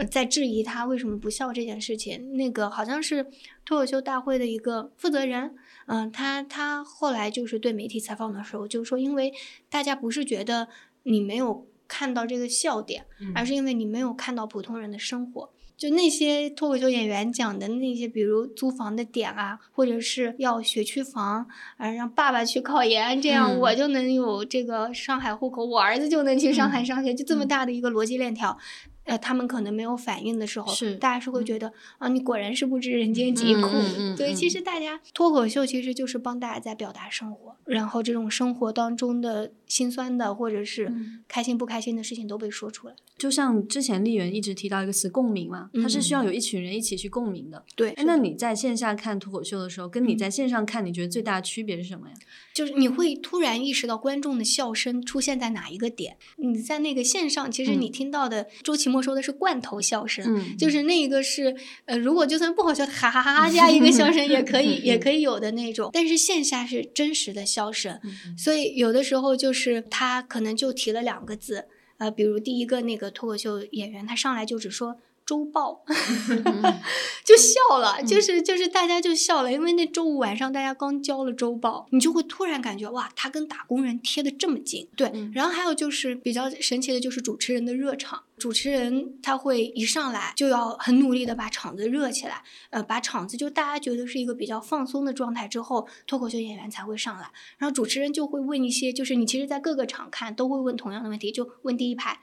[0.08, 2.36] 在质疑他为什么不笑这件事情。
[2.36, 3.26] 那个好像是
[3.64, 9.32] 脱口秀大会的一个负责人，嗯，他他后来就是对媒体采访的时候就说，因为
[9.68, 10.68] 大家不是觉得
[11.02, 11.66] 你没有。
[11.88, 15.50] 看到这个笑点，而是因为你没有看到普通人的生活。
[15.76, 28.56] 就那些脱口秀演员讲的那些，比如租房的点啊，或者是要学区房，啊，让爸爸去考研，这样我就能有这个上海户口，我儿子就能去上海上学，就这么大的一个逻辑链条。
[29.04, 33.68] 呃，他们可能没有反应的时候，是大家是会觉得啊，你果然是不知人间疾苦。
[34.16, 40.92] 对，其实大家脱口秀其实就是帮大家在表达生活，然后这种生活当中的心酸的或者是
[41.26, 42.94] 开心不开心的事情都被说出来。
[43.18, 47.62] 就像之前丽媛一直提到一个词“共鸣”嘛，它是需要有一群人一起去共鸣的。
[47.76, 52.14] 对，那你在线下看脱口秀的时候，跟你在线上看，你觉得最大的区别是什么呀？
[52.54, 56.16] 就是你会突然意识到观众的笑声出现在哪一个点。
[56.36, 65.90] 你在那个线上，其实你听到的周奇墨说的是罐头笑声，就是那一个是呃，如果就算不好笑，哈哈哈哈加一个笑声也可以， 也可以有的那种。
[65.92, 68.00] 但是线下是真实的笑声，
[68.36, 71.66] 所以有的时候就是他可能就提了两个字。
[71.98, 75.84] 呃，比如第一个那个脱口秀演员，他上来就只说周报，
[77.24, 85.12] 就笑了，就是就是大家就笑了，因为那周五晚上大家刚交了周报，你就会突然感觉哇，他跟打工人贴的这么近，对。
[85.32, 88.22] 然后还有就是比较神奇的就是主持人的热场。
[88.38, 102.18] 主持人他会一上来就要很努力的把场子热起来，呃，把场子就大家觉得是一个比较放松的状态之后，脱口秀演员才会上来，然后主持人就会问一些，就是你其实，在各个场看都会问同样的问题，就问第一排，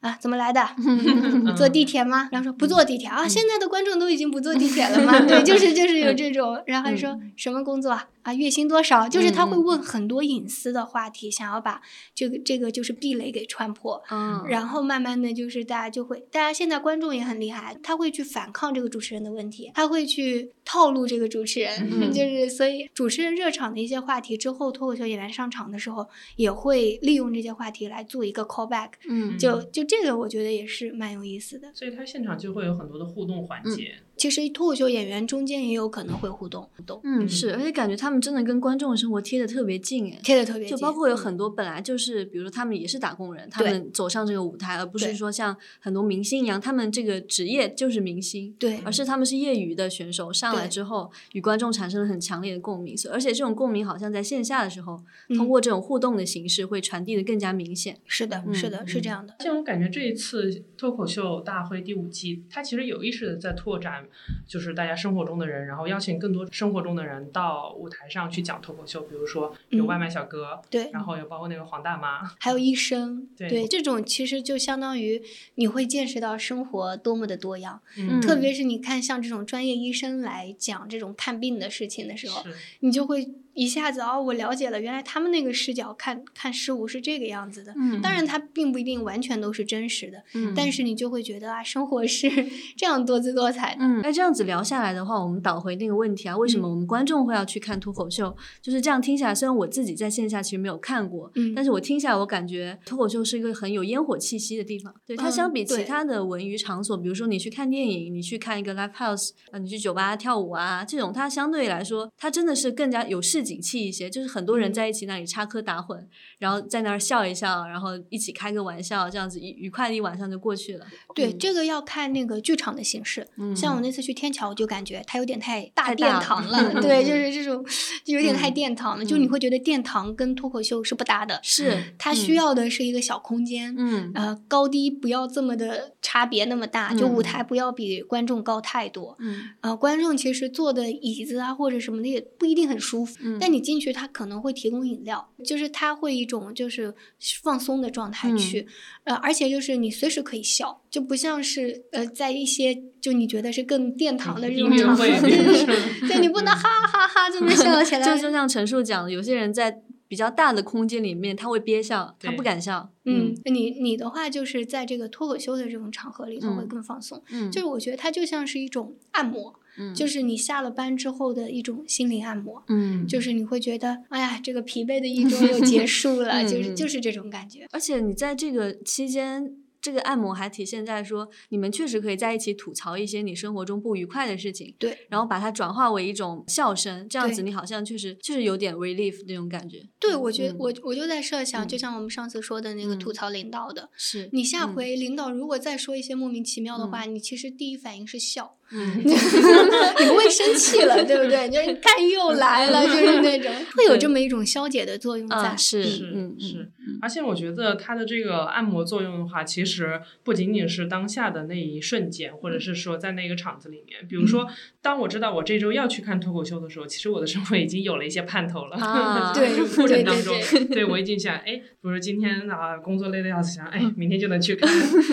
[0.00, 0.60] 啊，怎么来的？
[1.56, 2.28] 坐地铁吗？
[2.30, 3.26] 然后说不坐地铁啊。
[3.26, 5.18] 现在的观众都已经不坐地铁了吗？
[5.26, 6.62] 对，就是就是有这种。
[6.66, 8.04] 然后还说什么工作啊？
[8.34, 9.08] 月薪多少？
[9.08, 11.80] 就是他会问很多隐私的话题，想要把
[12.14, 14.02] 这个这个就是壁垒给穿破。
[14.10, 28.90] 嗯，然后慢慢的就是大家就会，大家现在观众也很厉害，他会去反抗这个主持人的问题，他会去套路这个主持人， 就是所以主持人热场的一些话题之后，脱口秀演员上场的时候也会利用这些话题来做一个 callback。
[29.08, 31.72] 嗯，就就这个我觉得也是蛮有意思的。
[31.74, 33.94] 所以他现场就会有很多的互动环节。
[34.16, 37.00] 其实脱口秀演员中间也有可能会互动，互动。
[37.04, 40.76] 嗯，是，而且感觉他们真的跟观众的生活贴的特别近，哎，贴的特别近。
[40.76, 55.02] 就包括有很多本来就是，比如说他们也是打工人，他们走上这个舞台，而不是说像很多明星一样，他们这个职业就是明星，对，而是他们是业余的选手，上来之后与观众产生了很强烈的共鸣，而且这种共鸣好像在线下的时候，
[55.36, 57.98] 通过这种互动的形式会传递的更加明显。
[58.06, 59.34] 是的，是的，是这样的。
[59.40, 64.05] 像我感觉这一次脱口秀大会第五季，它其实有意识的在拓展，
[64.46, 64.86] 就是大。
[64.86, 75.20] 家生活中的人，然后邀请更多生活中的人到舞台上去讲脱口秀，比如说有外卖小哥，对，然后有包括那个黄大妈，还有医生， 对，这种其实就相当于
[75.56, 82.44] 你会见识到生活多么的多样，嗯，特别是你看像这种专业医生来讲这种看病的事情的时候，
[82.78, 83.28] 你就会。
[83.56, 87.72] 一下子哦，我了解了，原来他们那个视角看看事物是这个样子的。
[87.74, 90.22] 嗯，当然它并不一定完全都是真实的。
[90.34, 92.30] 嗯，但是你就会觉得啊，生活是
[92.76, 93.78] 这样多姿多彩的。
[93.80, 98.36] 嗯，那这样子聊下来的话，我们倒回那个问题啊，为什么我们观众会要去看脱口秀？
[98.60, 104.94] 就是这样听下来，虽然我自己在线下其实没有看过，嗯，但是我听下来，我感觉脱口秀是一个很有烟火气息的地方。
[105.06, 114.26] 对它相比其他的文娱场所，比如说你去看电影，你去看一个 live house，啊，你去酒吧跳舞啊，这种它相对来说，它真的是更加有市井气一些，就是。
[114.36, 116.04] 很多人在一起那里插科打诨，
[116.38, 120.86] 然后在那儿笑一笑，然后一起开个玩笑，这样子愉愉快的一晚上就过去了。
[121.14, 123.26] 对，这个要看那个剧场的形式。
[123.54, 126.74] 像我那次去天桥，我就感觉它有点太大殿堂了。
[126.82, 127.64] 对，就是这种
[128.06, 131.40] 有点太殿堂了，就你会觉得殿堂跟脱口秀是不搭的。
[131.42, 133.74] 是，它需要的是一个小空间。
[133.78, 139.16] 嗯，呃，高低不要这么的差别那么大，就舞台不要比观众高太多。
[139.20, 144.06] 嗯，呃，观众其实坐的椅子啊或者什么的也不一定很舒服，但你进去他。
[144.16, 146.94] 可能会提供饮料，就是他会一种就是
[147.42, 148.66] 放松的状态去，
[149.04, 158.06] 呃，而且就是你随时可以笑，就不像是呃在一些就你觉得是更殿堂的这种场合，对，你不能哈哈哈这么笑起 来。
[158.06, 162.88] 就就像陈述讲的，有些人在比较大的空间里面他会憋笑，他不敢笑。
[163.04, 167.22] 嗯，你你的话就是在这个脱口秀的这种场合里头会更放松。
[167.28, 169.60] 嗯，就是我觉得它就像是一种按摩。
[169.94, 177.66] 就是你下了班之后的一种心灵按摩，嗯，就是你会觉得，哎呀，这个疲惫的一周又结束了， 就是就是这种感觉。
[177.70, 179.56] 而且你在这个期间。
[179.78, 189.86] 这个按摩还体现在说，你们确实可以在一起吐槽一些你生活中不愉快的事情，对，然后把它转化为一种笑声，这样子你好像确实确实有点 relief 那种感觉。
[190.00, 201.48] 对，我觉得我我就在设想，就像我们上次说的那个吐槽领导的，是你下回领导如果再说一些莫名其妙的话，你其实第一反应是笑，嗯， 你不会生气了，对不对？
[201.50, 203.52] 就是看又来了，就是那种。
[203.76, 205.98] 会有这么一种消解的作用在，是是。
[206.38, 210.00] 是，而且我觉得它的这个按摩作用的话，其实。
[210.24, 214.06] 不仅仅是当下的那一瞬间，或者是说在那个场子里面。
[214.08, 214.46] 比如说，
[214.82, 218.76] 当我知道我这周要去看脱口秀的时候，其实我的生活已经有了一些盼头了。
[219.34, 220.34] 对，过程当中，
[220.68, 224.68] 对我已经想，哎，比如说今天啊，工作累的要死，想，哎，明天就能去看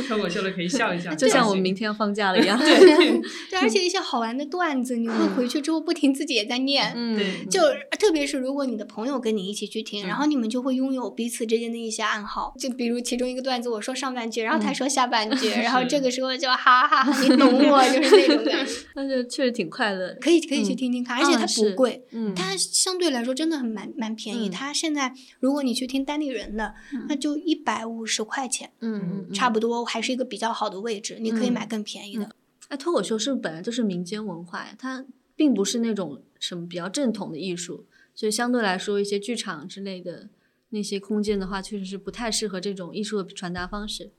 [0.07, 2.57] 脱口秀了，可以笑一笑，就像我们明天要放假了一样。
[2.57, 6.93] 对，对，而且一些好玩的段子，你会回去之后不停自己也在念。
[6.95, 7.59] 嗯，对，就
[7.99, 12.53] 特别是如果你的朋友跟你一起去听，然后你们就会拥有彼此之间的一些暗号。
[12.59, 18.71] 就比如其中一个段子，我说上半句，然后他说下半句，然后这个时候就哈哈哈，你 懂我，就是那种感觉。
[18.95, 24.49] 那就确实挺快乐，可以可以去听听看，而且它不贵，嗯，它相对来说真的很蛮蛮便宜。
[24.49, 26.73] 它现在如果你去听单立人的，
[27.07, 32.29] 那就一百五十块钱，嗯差不多还是一个比较好的位置，你可以买更便宜的。
[32.73, 34.75] 那脱口秀是不是本来就是民间文化呀？
[34.79, 35.05] 它
[35.35, 40.27] 并不是那种什么比较正统的艺术，所以相对来说，一些剧场之类的
[40.69, 44.09] 那些空间的话，确实是不太适合这种艺术的传达方式。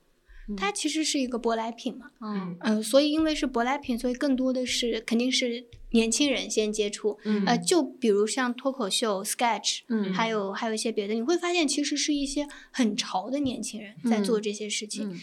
[0.56, 15.20] 它其实是一个舶来品嘛，嗯嗯，所以因为是舶来品，所以更多的是肯定是年轻人先接触，呃，就比如像脱口秀、sketch，嗯，还有还有一些别的，你会发现其实是一些很潮的年轻人在做这些事情。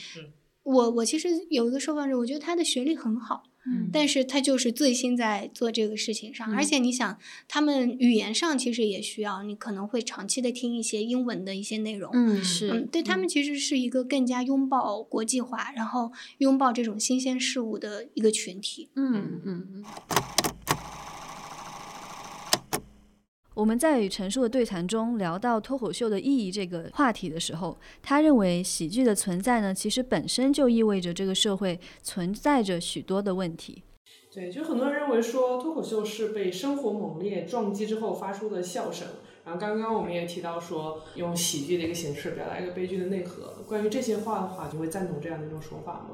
[0.71, 19.83] 我我其实有一个受访者，我觉得他的学历很好，嗯，但是他就是醉心在做这个事情上，而且你想，他们语言上其实也需要，你可能会长期的听一些英文的一些内容，嗯，是，嗯，对他们其实是一个更加拥抱国际化，然后拥抱这种新鲜事物的一个群体，嗯嗯嗯。
[23.53, 33.83] 我们在与陈述的对谈中聊到脱口秀的意义这个话题的时候，他认为喜剧的存在呢，其实本身就意味着这个社会存在着许多的问题。
[34.33, 39.05] 对，就很多人认为说脱口秀是被生活猛烈撞击之后发出的笑声。
[39.43, 43.61] 然后刚刚我们也提到说，用喜剧的一个形式表达一个悲剧的内核。
[43.67, 46.11] 关于这些话的话，就会赞同这样的一种说法吗？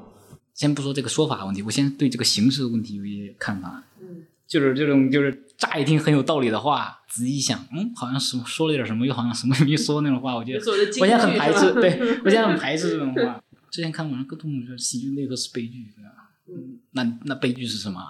[0.54, 3.84] 先不说这个说法问题，我先对这个形式的问题有一些看法。
[4.00, 4.24] 嗯。
[4.48, 10.60] 就是这种，就是乍一听很有道理的话，仔细一想，嗯，好像什说了点什么，又好像什么 没说那种话，我觉得
[11.00, 13.42] 我现在很排斥，对 我现在很排斥这种话。
[13.70, 15.84] 之前看网上各种说喜剧内核是悲剧，
[16.50, 18.00] 嗯，那那悲剧是什么？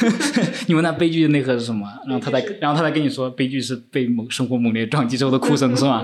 [0.66, 1.86] 你问那悲剧的内核是什么？
[2.06, 6.02] 然后他再然后他再跟你说，悲剧是被猛生活猛烈撞击之后的哭声，是吗？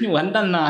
[0.00, 0.68] 你完蛋了！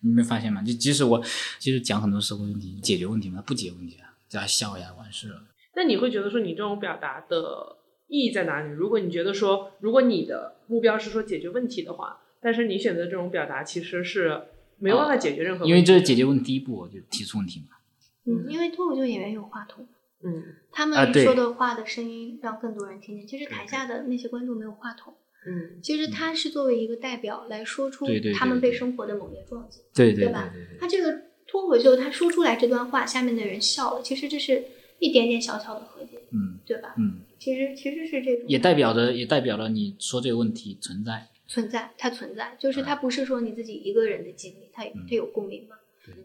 [0.00, 0.62] 你没发现吗？
[0.62, 1.22] 就即使我
[1.60, 3.42] 其实讲很多社会问题，解决问题吗？
[3.46, 5.42] 不解决问题啊，在笑呀，完事了。
[5.76, 7.76] 那你会觉得说你这种表达的
[8.08, 8.70] 意义在哪里？
[8.72, 14.42] 如果你觉得说，如果你的目标是说解决问题的话，但是你选择这种表达其实是
[14.78, 17.76] 没有办法解决任何问题，因为这是解决问题第一步，就提出问题嘛。
[18.24, 19.86] 嗯，因为脱口秀演员有话筒，
[20.24, 20.42] 嗯，
[20.72, 23.26] 他们说的话的声音让更多人听见。
[23.26, 25.14] 其实台下的那些观众没有话筒，
[25.46, 30.52] 嗯，其实他是作为一个代表来说出他们被生活的猛烈撞击，对对吧？
[30.80, 34.64] 他这个脱口秀他说出来这段话，下面的人笑了，其实这是。
[35.00, 36.92] 一点点小小的和解，嗯，对吧？
[36.98, 45.76] 嗯，其实其实是这种，也代表着也代表了你说这个问题存在，存在，它存在，就是它不是说你自己一个人的经历，它它有共鸣嘛？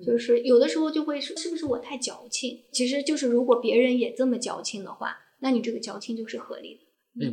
[0.05, 2.61] 就是有的时候就会说，是不是我太矫情？
[2.71, 6.79] 其实就是如果别人也这么矫情的话，那你这个矫情就是合理的。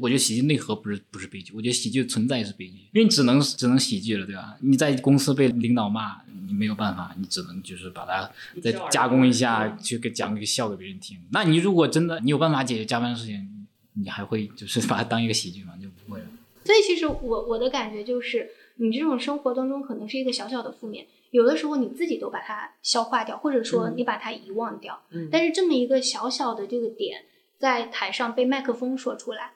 [0.00, 4.58] 我觉得喜剧内核不是不是悲剧，我觉得喜剧存在是悲剧，因为你只能只能喜剧了，对吧？
[4.60, 11.16] 你在公司被领导骂，你没有办法，你只能就是把它再加工一下，去给讲一个笑给别人听。
[11.32, 13.59] 那你如果真的你有办法解决加班的事情，
[13.94, 15.74] 你还会就是把它当一个喜剧吗？
[15.80, 16.26] 就不会了。
[16.64, 25.02] 所以其实我我的感觉就是，你这种生活当中可能是一个小小的负面，有的时候你自己都把它消化掉，或者说你把它遗忘掉。
[25.10, 25.28] 嗯。
[25.32, 27.24] 但是这么一个小小的这个点，
[27.58, 29.54] 在台上被麦克风说出来。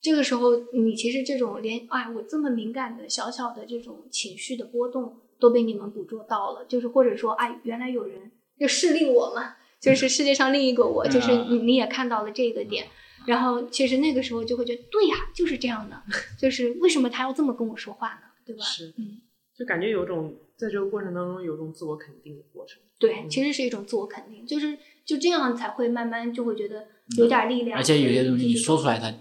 [0.00, 12.86] 这个时候，你其实这种连哎，我这么敏感的小小的这种情绪的波动都被你们捕捉到了，就是或者说，哎，原来有人就示例我嘛，就是世界上另一个我，就是你你也看到了这个点，
[13.26, 16.02] 然后其实那个时候就会觉得，对呀，就是这样的，
[16.38, 18.22] 就是为什么他要这么跟我说话呢？
[18.44, 18.64] 对吧？
[18.64, 19.20] 是，嗯，
[19.56, 22.80] 就感觉有种在这个过程当中有种自我肯定的过程。
[22.98, 27.78] 对，其实是一种自我肯定，就是就这样才会慢慢就会觉得有点力量。
[27.78, 29.12] 而且有些东西你说出来，他。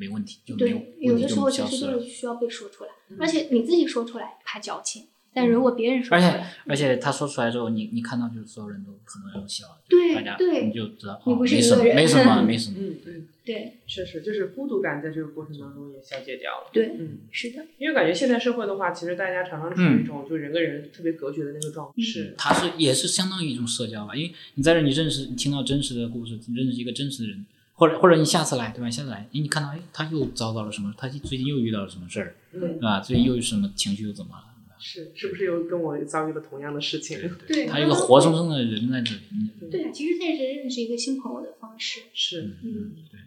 [0.00, 27.44] 没问题，就对，有的时候其实就是需要被说出来，而且你自己说出来怕矫情，但如果别人说出来，而且而且他说出来之后，你你看到就是所有人都可能要笑，对，大家对，你就知道你不是没什么，没什么，没什 么，嗯嗯，对，确实就是孤独感在这个过程当中也消解掉了，对，嗯，是的，因为感觉现代社会的话，其实大家常常处于一种就人跟人特别隔绝的那个状态，是，它是也是相当于一种社交吧，因为你在这你认识，你听到真实的故事，你认识一个真实的人。
[27.76, 28.88] 或者或者你下次来对吧？
[28.88, 30.94] 下次来，哎，你看到哎，他又遭到了什么？
[30.96, 32.36] 他最近又遇到了什么事儿？
[32.52, 33.00] 对吧？
[33.00, 34.53] 最近又什么情绪又怎么了？
[34.86, 37.18] 是是不是又跟我遭遇了同样的事情？
[37.48, 39.70] 对，他一个活生生的人在这里。
[39.70, 42.00] 对，其实在这也是认识一个新朋友的方式。
[42.12, 43.18] 是，嗯，对。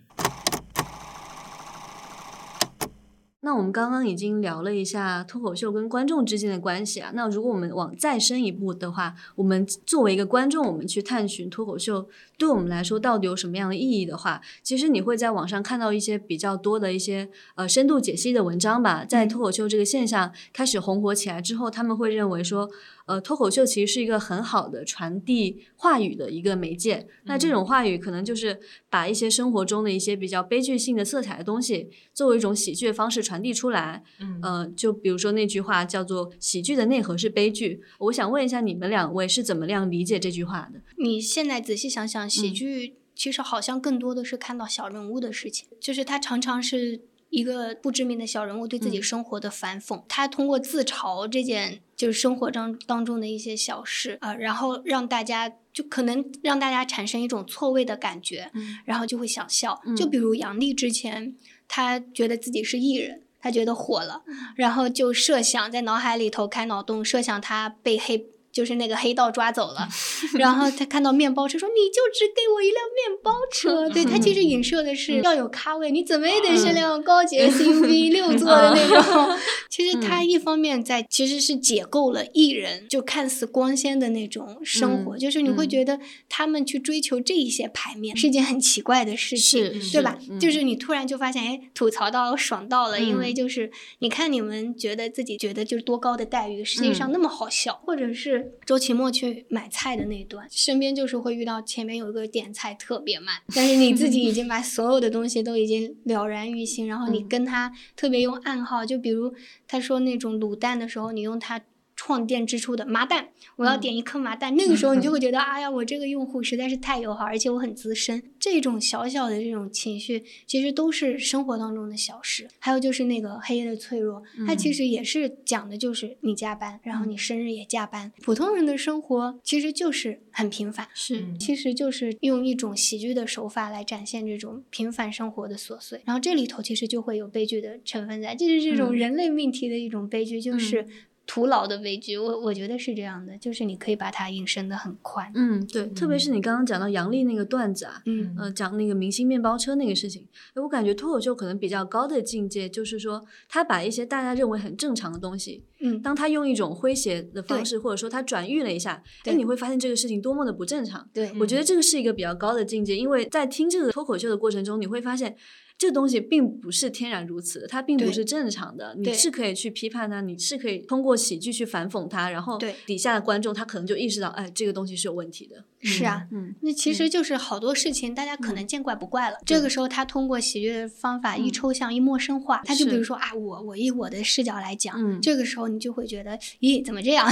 [3.41, 19.06] 那我们刚刚已经聊了一下脱口秀跟观众之间的关系啊，那如果我们往再深一步的话，我们作为一个观众，我们去探寻脱口秀对我们来说到底有什么样的意义的话，其实你会在网上看到一些比较多的一些呃深度解析的文章吧。
[19.06, 22.69] 在脱口秀这个现象开始红火起来之后，他们会认为说。
[23.08, 27.08] 呃，脱口秀其实是一个很好的传递话语的一个媒介。
[27.24, 34.04] 那这种话语可能就是把一些生活中的一些比较悲剧性的色彩的东西，作为一种喜剧的方式传递出来。
[34.20, 37.82] 嗯，呃，就比如说那句话叫做“喜剧的内核是悲剧”。
[38.00, 40.82] 我想问一下你们两位是怎么样理解这句话的？
[40.98, 47.07] 你现在仔细想想，喜剧其实好像更多的是看到小人物的事情，就是他常常是。
[47.30, 58.52] 一个不知名的小人物对自己生活的反讽，他通过自嘲这件就是生活当当中的一些小事啊，然后让大家就可能让大家产生一种错位的感觉，
[58.86, 59.82] 然后就会想笑。
[59.96, 61.36] 就比如杨笠之前，
[61.68, 64.24] 他觉得自己是艺人，他觉得火了，
[64.56, 68.28] 然后就设想在脑海里头开脑洞，设想他被黑。
[68.58, 69.88] 就是那个黑道抓走了，
[70.34, 79.38] 然后他看到面包车说：“你就只给我一辆面包车。”对他其实影射的是要有咖位，你怎么也得是辆高级 SUV 六座的那种。
[79.70, 90.18] 其实他一方面在其实是解构了艺人就看似光鲜的那种生活，就是你会觉得他们去追求这一些牌面是一件很奇怪的事情，对吧？
[90.42, 109.33] 就是你突然就发现，哎，吐槽到爽到了，因为就是你看你们觉得自己觉得就是多高的待遇，实际上那么好笑，或者是周奇墨去买菜的那一段，身边就是会遇到前面有一个点菜特别慢，但是你自己已经把所有的东西都已经了然于心，然后你跟他特别用暗号，就比如
[109.67, 111.62] 他说那种卤蛋的时候，你用他。
[111.98, 114.56] 创建之初的麻蛋，我要点一颗麻蛋。
[114.56, 118.23] 那个时候你就会觉得，哎呀，我这个用户实在是太友好，而且我很资深。
[118.39, 122.48] 这种小小的这种情绪，其实都是生活当中的小事。
[122.60, 128.13] 还有就是那个黑夜的脆弱，它其实也是讲的就是你加班，然后你生日也加班。
[128.21, 136.00] 普通人的生活其实就是很平凡，是，其实就是用一种喜剧的手法来展现这种平凡生活的琐碎。
[136.06, 140.85] 然后这里头其实就会有悲剧的成分在，就是这种人类命题的一种悲剧，就是。
[141.28, 145.30] 徒劳的悲剧，我我觉得是这样的，就是你可以把它引申的很宽。
[145.36, 150.25] 嗯，对，特别是你刚刚讲到杨笠那个段子啊，嗯，呃，讲那个明星面包车那个事情，
[150.56, 161.10] 我感觉脱口秀可能比较高的境界，就是说他把一些大家认为很正常的东西，嗯，当他用一种诙谐的方式，或者说他转喻了一下，哎，你会发现这个事情多么的不正常。
[161.13, 165.36] 对，我觉得这个是一个比较高的境界，因为在听这个脱口秀的过程中，你会发现。
[165.78, 168.96] 这东西并不是天然如此的，它并不是正常的。
[168.98, 172.58] 你是可以去批判它，你是可以通过喜剧去反讽它，然后
[172.88, 175.63] 底下的观众他可能就意识到，哎，这个东西是有问题的。
[175.80, 179.38] 是啊，嗯，那其实就是好多事情大家可能见怪不怪了。
[179.46, 187.28] 这个时候他通过喜剧的方法一抽象一陌生化，他就比如说啊，我我以我的视角来讲，这个时候你就会觉得，咦，怎么这样？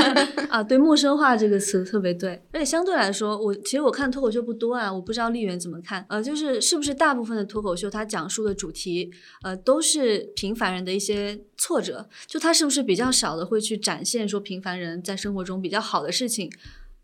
[0.48, 2.42] 啊，对，陌生化这个词特别对。
[2.52, 6.06] 而且相对来说，我其实我看脱口秀不多啊，我不知道丽媛怎么看。
[6.08, 7.89] 呃，就是是不是大部分的脱口秀？
[7.90, 9.10] 他讲述的主题，
[9.42, 16.50] 呃，都是平凡人的一些挫折，就他是不是比较少的会去展现说平凡人在生活中比较好的事情？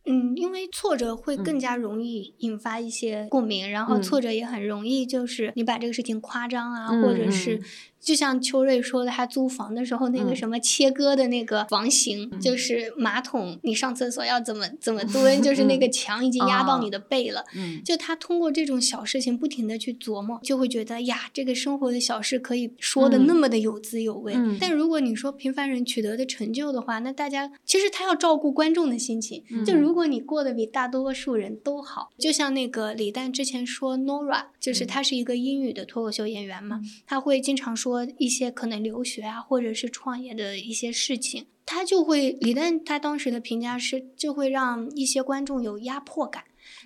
[0.09, 7.61] 嗯，因为挫折会更加容易引发一些共鸣，然后挫折也很容易就是你把这个事情夸张啊，或者是。
[8.07, 17.44] 就像秋瑞说的，他租房的时候那个什么切割的那个房型，就是马桶，你上厕所要怎么怎么蹲，就是那个墙已经压到你的背了。
[17.84, 24.36] 就他通过这种小事情不停的去琢磨，就会觉得呀，这个生活的小事可以说的那么的有滋有味。
[24.61, 29.42] 但如果你说平凡人取得的成就的话，那大家其实他要照顾观众的心情。
[29.66, 37.95] 就如果你过得比大多数人都好，就像那个李诞之前说，Nora，就是他是一个英语的脱口秀演员嘛，他会经常说。
[38.05, 46.44] 一些可能留学啊，或者是创业的一些事情，他就会李诞他当时的评价是，就会让一些观众有压迫感。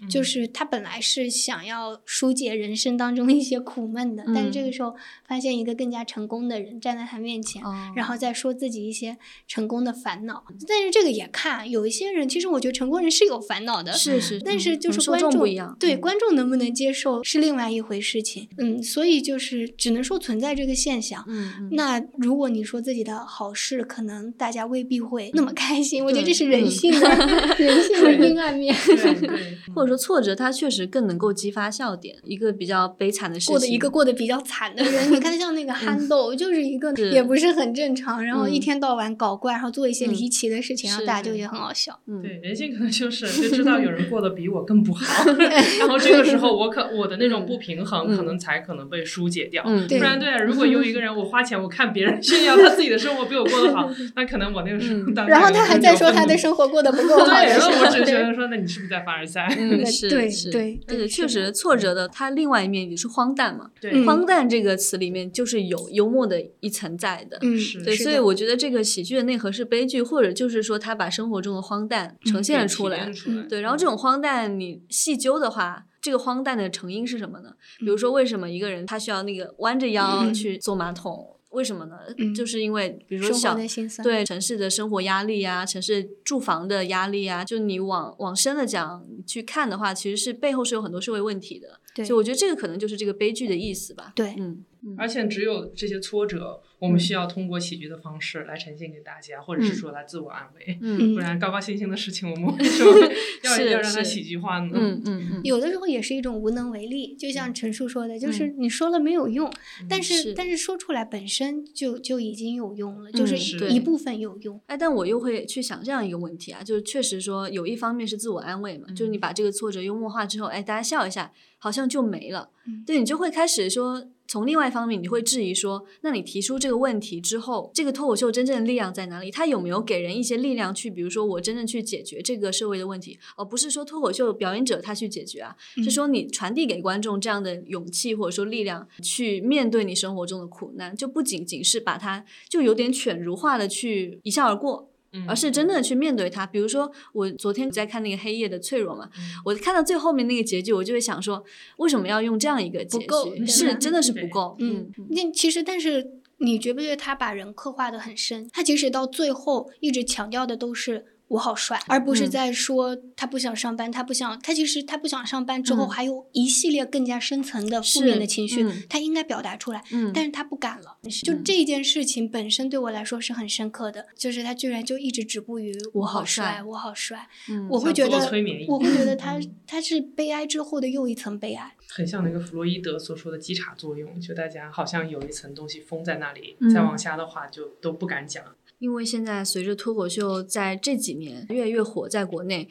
[0.09, 4.95] 就是他本来是想要疏解人生当中一些苦闷的，但是这个时候
[5.27, 7.63] 发现一个更加成功的人站在他面前，
[7.95, 10.45] 然后再说自己一些成功的烦恼。
[10.67, 18.49] 但是这个也看有一些人，其实我觉得成功人是有烦恼的，是是，但是就是观众一样对观众能不能接受是另外一回事情。
[18.59, 21.25] 嗯，所以就是只能说存在这个现象。
[21.29, 26.05] 嗯，那如果你说自己的好事，可能大家未必会那么开心。
[26.05, 27.09] 我觉得这是人性的
[27.59, 28.75] 人性的阴暗面。
[28.87, 29.59] 对。
[29.75, 32.17] 或者说挫折，它确实更能够激发笑点。
[32.25, 41.99] 一个比较悲惨的事情，过的一个过得比较惨的人， 你看像那个憨豆，就是一个也不是很正常，然后一天到晚搞怪，然后做一些离奇的事情，然后大家就觉得很好笑。
[42.23, 45.25] 对，人性可能就是就知道有人过得比我更不好，
[45.81, 49.65] 然后这个时候我可我的那种不平衡可能才可能被疏解掉。
[49.65, 59.49] 不然对，如果有一个人我花钱我看别人炫耀他自己的生活比我过得好，那可能我那个时候然后他还在说他的生活过得不够好，对，然后我只觉得说那你是不是在凡尔赛？
[59.83, 63.71] 嗯，是是，对，而且确实挫折的，它另外一面也是荒诞嘛。
[63.81, 67.39] 对，荒诞这个词里面就是有幽默的一层在的。
[67.43, 73.11] 嗯，对，所以我觉得这个喜剧的内核是悲剧，或者就是说他把生活中的荒诞呈现了出来。
[73.49, 77.53] 对，然后这种荒诞你细究的话，这个荒诞的成因是什么呢？
[77.79, 81.37] 比如说为什么一个人他需要那个弯着腰去坐马桶？
[81.51, 81.99] 为什么呢？
[82.35, 83.57] 就是因为，比如说小
[84.03, 91.81] 对城市的生活压力啊，城市住房的压力啊，就你往往深了讲去看的话，其实是背后是有很多社会问题的。
[91.95, 94.13] 对，就我觉得这个可能就是这个悲剧的意思吧。
[94.15, 94.65] 对，嗯。
[94.97, 100.79] 而且只有这些挫折，我们需要通过喜剧的方式来呈现给大家，或者是说来自我安慰。
[100.81, 103.13] 嗯， 不然高高兴兴的事情，我们为什么
[103.45, 104.71] 要要让它喜剧化呢？
[104.75, 107.15] 嗯嗯嗯，有的时候也是一种无能为力。
[107.17, 109.53] 就像陈述说的，就是你说了没有用，
[109.89, 114.61] 但是但是说出来本身就就已经有用了，就是一部分有用。
[114.67, 121.33] 哎，但我又会去想这样一个问题啊，就是确实说有一方面是自我安慰嘛，就是你把这个挫折幽默化之后，哎，大家笑一下。
[121.63, 122.49] 好像就没了，
[122.87, 129.29] 对你就会开始说，从另外一方面，你会质疑说，那你提出这个问题之后，这个脱口秀真正的力量在哪里？
[129.29, 144.93] 它有没有给人一些力量去，比如说我真正去解决这个社会的问题，而不是说脱口秀表演者他去解决啊，是说你传递给观众这样的勇气或者说力量，去面对你生活中的苦难，就不仅仅是把它就有点犬儒化的去一笑而过。
[145.27, 146.47] 而是真的去面对它。
[146.47, 149.09] 比如说，我昨天在看那个《黑夜的脆弱》嘛，
[149.45, 151.45] 我看到最后面那个结局，我就会想说，
[151.79, 153.47] 为什么要用这样一个结局？
[153.47, 154.57] 是真的是不够。
[154.61, 158.49] 嗯，那其实，但是你觉不觉得他把人刻画的很深？
[158.53, 161.07] 他即使到最后一直强调的都是。
[161.31, 169.81] 我好帅，而不是在说他不想上班，他不想，他其实他不想上班之后还有一系列更加深层的负面的情绪，他应该表达出来，
[170.13, 170.99] 但是他不敢了。
[171.23, 177.29] 就这件事情本身对我来说是很深刻的，就是他居然就一直止步于我好帅，我好帅，
[177.69, 178.19] 我会觉得，
[178.67, 188.45] 我会觉得他他是悲哀之后的又一层悲哀，很像那个弗洛伊德所说的基查作用，就大家好像有一层东西封在那里，再往下的话就都不敢讲。
[188.81, 192.67] 因为现在随着脱口秀在这几年越来越火，在国内，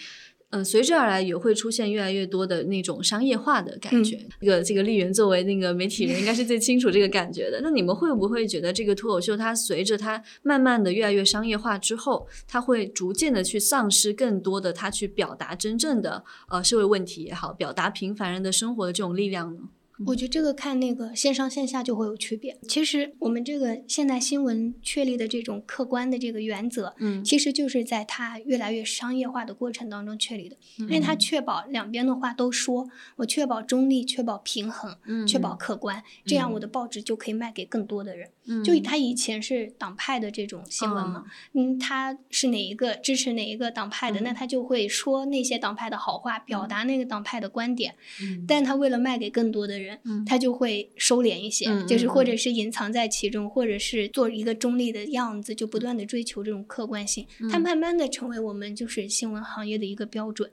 [0.50, 4.28] 嗯，随之而来也会出现越来越多的那种商业化的感觉。
[4.42, 7.62] 这个这个丽媛作为那个媒体人，应该是最清楚这个感觉的。
[7.62, 19.62] 那你们会不会觉得这个脱口秀它随着它慢慢的越来越商业化之后，它会逐渐的去丧失更多的它去表达真正的呃社会问题也好，表达平凡人的生活的这种力量呢？
[20.06, 22.58] 我觉得这个看那个线上线下就会有区别。
[22.68, 38.30] 其实我们这个现代新闻确立的这种客观的这个原则，嗯，其实就是在它越来越商业化的过程当中确立的，因为它确保两边的话都说，我确保中立，确保平衡，嗯，确保客观，这样我的报纸就可以卖给更多的人。
[38.50, 41.24] 嗯，就他以前是党派的这种新闻嘛，
[41.54, 47.96] 嗯，他是哪一个支持哪一个党派的，那他就会说那些党派的好话，表达那个党派的观点。
[48.22, 50.00] 嗯，但他为了卖给更多的人。
[50.26, 57.28] 他就会收敛一些，就是或者是隐藏在其中，或者是做一个中立的样子，就不断的追求这种客观性。
[57.52, 60.50] 他慢慢的成为我们就是新闻行业的一个标准，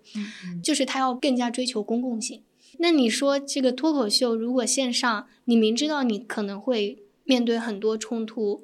[0.63, 2.43] 就是他要更加追求公共性。
[2.79, 8.63] 那你说这个脱口秀如果线上，你明知道你可能会面对很多冲突。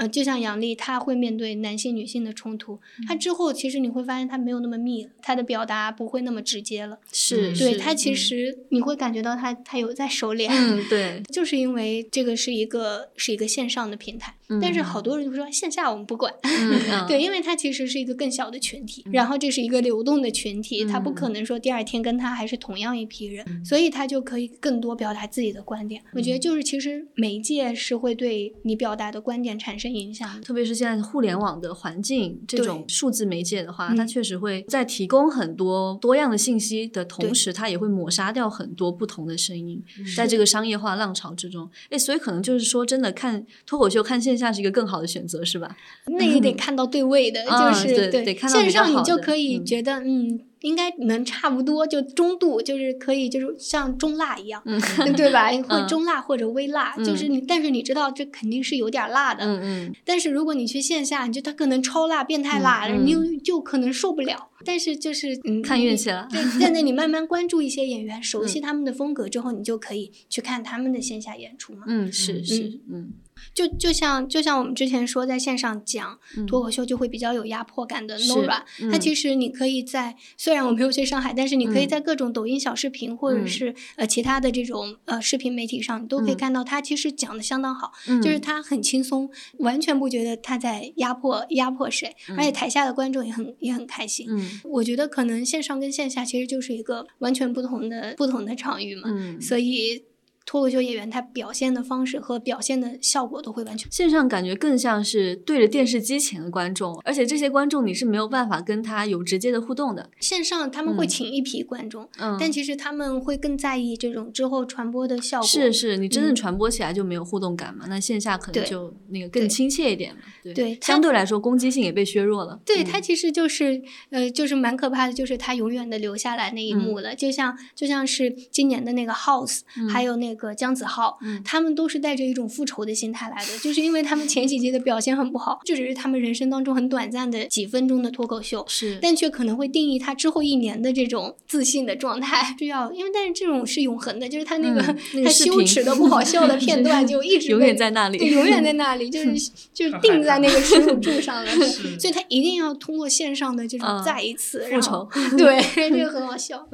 [0.00, 6.98] 呃，就像杨笠，她会面对男性、女性的冲突，他之后其实你会发现她没有那么密，她的表达不会那么直接了。
[7.12, 10.48] 是，对她其实你会感觉到她她有在收敛。
[10.50, 16.32] 嗯，对，就是因为这个是一个是一个线上的平台，但是好多人就说线下我们不管。
[16.42, 26.02] 嗯，对，因为它其实是一个更小的群体，然后这是一个流动的群体，他不可能说第二天跟他还是同样一批人，所以他就可以更多表达自己的观点。
[26.14, 29.89] 我觉得就是其实媒介是会对你表达的观点产生。
[29.92, 39.82] 影响，特别是现在互联网的环境，这种数字媒介的话，它确实会在提供很多多样的信息的同时，它也会抹杀掉很多不同的声音，
[40.16, 41.68] 在这个商业化浪潮之中。
[41.90, 45.76] 哎，所以可能就是说，真的看脱口秀看线下是一个更好的选择，是吧？
[46.06, 50.40] 那也得看到对位的，就是对线上你就可以觉得嗯。
[50.60, 54.62] 应该能差不多，就中度，就是可以，就是像中辣一样，
[55.16, 55.50] 对吧？
[55.68, 59.44] 或中辣或者微辣，就是你，但是你知道这肯定是有点辣的。
[59.44, 59.94] 嗯嗯。
[60.04, 64.48] 但是如果你去线下，你就它可能超辣、变态辣，你就就可能受不了。
[64.64, 66.28] 但是就是嗯，看运气了。
[66.30, 71.84] 对，在那里慢慢关注一些演员，熟悉他们的风格之后，你就可以去看他们的线下演出嘛。
[71.86, 73.12] 嗯，是是，嗯。
[73.54, 94.28] 就就像就像我们之前说，在线上讲脱口秀就会比较有压迫感的 Nora，它其实你可以在虽然我没有去上海，但是你可以在各种抖音小视频或者是呃其他的这种呃视频媒体上，你都可以看到他其实讲的相当好，就是他很轻松，完全不觉得他在压迫压迫谁，而且台下的观众也很也很开心。
[94.64, 99.08] 我觉得可能线上跟线下其实就是一个完全不同的不同的场域嘛，
[99.40, 100.04] 所以。
[100.46, 110.10] 脱口秀演员他表现的方式和表现的效果都会完全线上感觉更像是对着电视机前的观众，而且这些观众你是没有办法跟他有直接的互动的。
[110.18, 115.46] 线上他们会请一批观众，嗯，但其实他们会更在意这种之后传播的效果。
[115.46, 117.84] 是是，你真正传播起来就没有互动感嘛？
[117.88, 120.20] 那线下可能就那个更亲切一点嘛。
[120.54, 122.58] 对，相对来说攻击性也被削弱了。
[122.64, 123.80] 对他其实就是
[124.10, 127.14] 呃，就是蛮可怕的，就是他永远的留下来那一幕了。
[127.14, 130.29] 就像就像是今年的那个 House，还有那。
[130.30, 142.54] 那个姜子浩，嗯他们都是带着一种复仇的心态来的，就是因为他们前几集的表现很不好，这只是他们人生当中很短暂的几分钟的脱口秀，是，但却可能会定义他之后一年的这种自信的状态。
[142.58, 151.50] 就要，因为但是这种是永恒的，就是他那个、嗯那个他羞耻的不好笑的片段就一直 永被远在那里，对，永远在那里，就 是就是定在那个耻辱柱上了，
[151.98, 155.36] 所以他一定要通过线上的这种嗯再一次复然后仇。
[155.36, 156.68] 对，这个很好笑。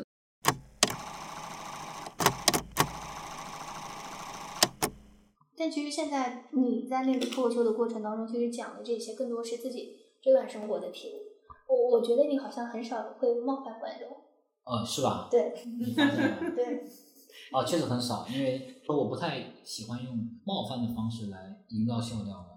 [5.57, 11.22] 但其实现在你在那个脱口秀的过程当中，其实讲的这些更多是自己这段生活的体悟。
[11.68, 14.09] 我我觉得你好像很少会冒犯观众，
[14.64, 15.28] 哦，是吧？
[15.30, 16.38] 对你发现了？
[16.54, 16.84] 对，
[17.52, 22.57] 哦，确实很少，因为我不太喜欢用冒犯的方式来营造笑料的。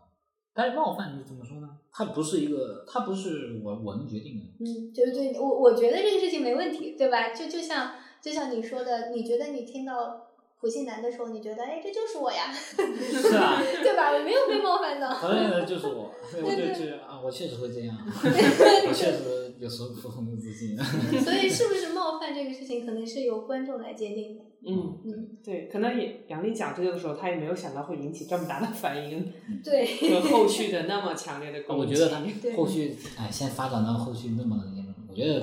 [0.53, 1.69] 但是冒犯你怎么说呢？
[1.91, 4.43] 它不是一个，它不是我我能决定的。
[4.59, 7.29] 嗯，对对，我我觉得这个事情没问题，对吧？
[7.33, 10.28] 就就像就像你说的，你觉得你听到
[10.59, 14.11] 普信男的时候，你觉得哎，这就是我呀，是啊， 对吧？
[14.11, 15.13] 我没有被冒犯到。
[15.13, 20.77] 讨厌的就是我，所以我就对觉得啊，我确实会这样， 我确实有时候普通的自信。
[21.23, 24.43] 所以是不是冒犯这个事情，可能是由观众来界定的？
[24.67, 29.31] 嗯嗯，对，可能也杨丽讲这个的时候，她也没有想到会引起这么大的反应
[29.63, 29.85] 对。
[30.09, 31.81] 和后续的那么强烈的攻击。
[31.81, 32.19] 我觉得他
[32.57, 35.41] 后续，哎，现在发展到后续那么严重，我觉得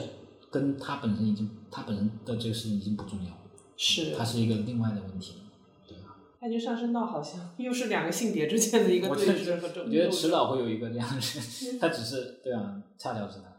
[0.50, 3.38] 跟他本身已经，他本身的这个事情已经不重要了，
[3.76, 5.40] 是它是一个另外的问题了，
[5.86, 6.16] 对吧？
[6.40, 13.56] 它就上升到好像又是两个性别之间的一个对我觉得峙和争我觉得迟早会有一个这样的人， 他只是对啊，恰巧是他。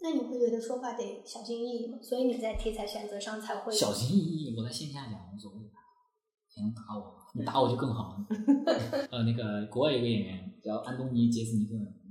[0.00, 1.98] 那你会觉得说话得小心翼翼吗？
[2.00, 5.70] 所以你在题材选择上才会小心翼翼，我在线下讲无所谓的，
[6.54, 7.16] 谁能打我？
[7.34, 8.26] 你打我就更好了。
[9.10, 12.05] 呃，那个国外有个演员叫安东尼·杰斯尼克，你不知道，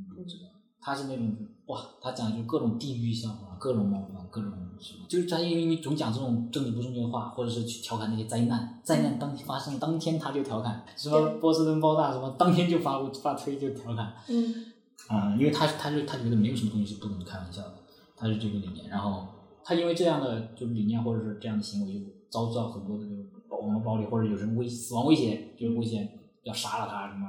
[0.85, 14.65] 他是那种哇，他讲就各种地域笑话，各种冒犯，各种什么，就是他因为你总讲这种政治不正确的话，或者是去调侃那些灾难，灾难当发生当天他就调侃，什么波士顿爆炸什么，当天就发发推就调侃，嗯
[15.07, 17.73] 啊、因为他他就他觉得没有什么东西是不能开玩笑的，
[18.15, 18.87] 他是这个理念。
[18.87, 19.25] 然后
[19.63, 26.07] 他因为这样的就理念或者是这样的行为，就遭到很多的这种网络暴力或者有人威死亡威胁，就是威胁
[26.43, 27.25] 要杀了他什么。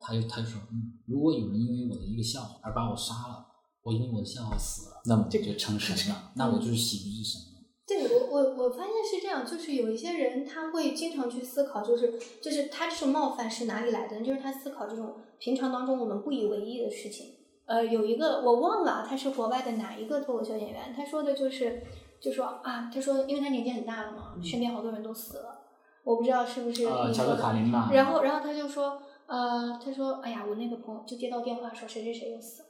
[0.00, 3.46] 他就他就说，嗯，如果有人因为我的一个笑话而把我杀了，
[3.82, 7.48] 我因为我的笑话死了，那么这就成神了，那我就是喜剧之神了。
[7.86, 14.20] 对我我我发现是这样，就是有一些人他会经常去思考，就是就是他这种冒犯是哪里来的？
[14.20, 17.26] 就是他思考这种平常当中我们不以为意的事情。
[17.64, 21.82] 呃，有一个我忘了他是国外的哪一个脱口秀演员，他说的就是
[22.20, 25.60] 就说啊，他说因为他年纪很大了嘛，身边好多人都死了，
[26.04, 32.68] 我不知道是不是呃，你说卡林嘛，然后，然后他就说，呃，他说，哎呀，我那个朋友就接到电话说谁谁谁又死了，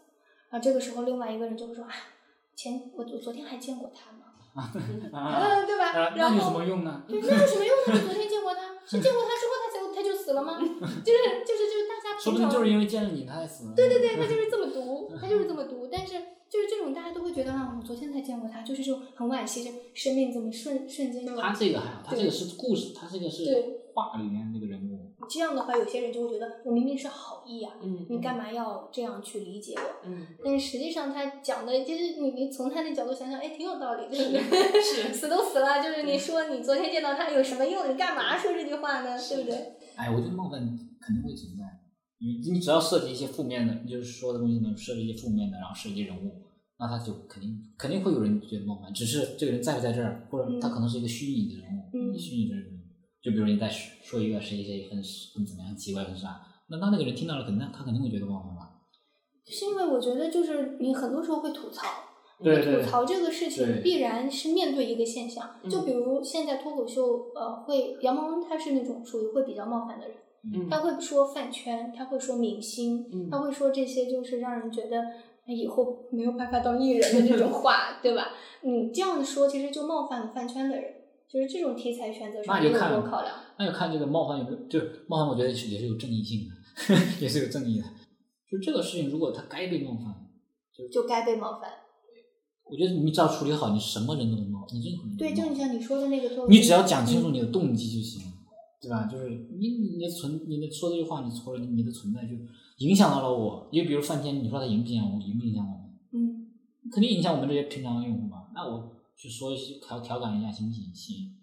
[0.50, 1.90] 然后这个时候另外一个人就会说，啊，
[2.56, 4.24] 前我我昨天还见过他呢，
[5.16, 6.12] 啊，嗯，对吧？
[6.16, 7.04] 那有什么用呢？
[7.09, 7.94] 对，那有什么用呢？
[7.94, 10.59] 你昨天见过他，是见过他之后他才他就死了吗？
[10.59, 13.72] 就是就是就是大家说不定平常就是因为见了你他才死。
[13.76, 16.14] 对对对， 他就是这么读，他就是这么读，但是
[16.50, 25.12] 就是这种大家都会觉得啊，我昨天才见过他，就是这种很惋惜，这生命怎么瞬瞬间就他这个还好，他这个是故事，他这个是对画里面那个人物。
[25.28, 30.09] 这样的话，有些人就会觉得我明明是好意啊，嗯，你干嘛要这样去理解我？
[30.09, 34.80] 嗯，但是实际上他讲的，就是你你从他的角度想想，哎，挺有道理，对不对？
[34.80, 37.90] 是死都死了，就是你说你昨天见到他有什么用？
[37.90, 39.18] 你干嘛说这句话呢？
[39.28, 39.76] 对不对？
[39.96, 40.61] 哎，我觉得冒犯
[41.01, 41.64] 肯定会存在。
[42.20, 46.42] 你你只要涉及一些负面的，你就是说的东西能涉及一些负面的，然后涉及人物，
[46.78, 48.92] 那他就肯定肯定会有人觉得冒犯。
[48.92, 52.78] 只是这个人在不在这儿，或者他可能是一个虚拟的人物，嗯虚拟的人物。
[53.23, 54.99] 就比如你在说一个谁谁很
[55.35, 56.41] 很怎么样奇怪很傻，
[56.71, 58.75] 那当那个人听到了，肯定他肯定会觉得冒犯吧？
[59.47, 61.87] 是因为我觉得就是你很多时候会吐槽，
[62.43, 65.57] 对吐槽这个事情必然是面对一个现象。
[65.69, 70.16] 就比如现在脱口秀，呃，会杨蒙恩他是那种属于会比较冒犯的人，
[70.55, 75.01] 嗯他会说饭圈，他会说明星，嗯他会说这些就是让人觉得
[75.47, 78.29] 哎以后没有办法当艺人的这种话，对吧？
[78.61, 80.93] 你这样说其实就冒犯了饭圈的人，
[81.31, 83.35] 就是这种题材选择上有那就看多考量。
[83.59, 87.85] 那就看这个冒犯有没有，就冒犯，我觉得是也是有正义性的， 也是有正义的。
[88.51, 90.26] 就这个事情，如果他该被冒犯，
[90.74, 91.70] 就就该被冒犯。
[92.70, 98.22] 我觉得你只要处理好，你什么人都能冒，你任何人对，就你像你说的那个脱口秀，你只要讲清楚你的动机就行，
[98.81, 99.07] 对吧？
[99.11, 102.35] 就是你你你的存你的说这句话，你除了你的存在就
[102.87, 105.91] 影响到了我，因为比如范天，你说他影不影响我，影不影响我们？
[106.12, 106.49] 嗯，
[106.93, 108.49] 肯定影响我们这些平常的用户嘛？
[108.55, 110.95] 那我去说一些调调侃一下，行不行？
[110.95, 111.35] 行。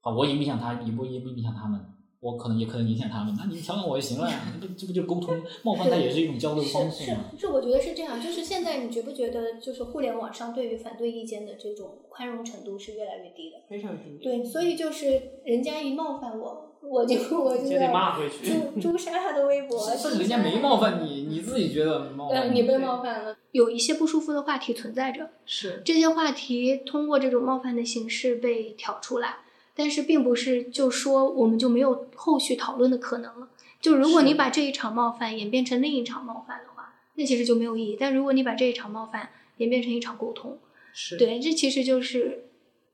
[0.00, 1.91] 啊，我影不影响他，影不影不影响他们？
[2.22, 5.42] 我可能也可能影响他们，那你调侃我就行了呀，这这不就沟通？
[5.64, 7.24] 冒犯他也是一种交流方式吗？
[7.32, 8.22] 是是，我觉得是这样。
[8.22, 13.56] 就是现在你觉不觉得，就是互联网上对于反对意见的这种宽容程度是越来越低的？
[13.68, 14.20] 非常低。
[14.22, 19.76] 对，所以就是人家一冒犯我，我就我就得骂回去，诛诛杀他的微博。
[19.90, 22.54] 是人家没冒犯你，你自己觉得冒犯。
[22.54, 25.28] 你被冒犯了，有一些不舒服的话题存在着。
[25.44, 29.38] 是这些话题通过这种冒犯的形式被挑出来。
[29.74, 33.48] 但是并不是就说我们就没有后续讨论的可能了。
[33.80, 37.96] 就如果你把这一场冒犯演变成另一场冒犯的话，那其实就没有意义。
[37.98, 40.58] 但如果你把这一场冒犯演变成一场沟通，
[40.92, 42.44] 是对，这其实就是，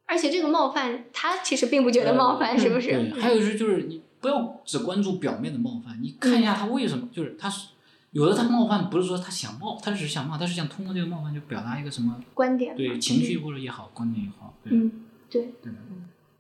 [0.07, 2.89] 而且这个冒犯他其实并不觉得冒犯，是不是？
[2.89, 7.69] 对，还有就是就是你不要只关注表面的冒犯，你看一下他为什么，就是他是
[8.13, 14.91] 有的他冒犯不是说他想冒，他只是想冒，他是想通过这个冒犯就表达一个什么观点，对情绪或者也好，观点也好，嗯，
[15.29, 15.71] 对，对。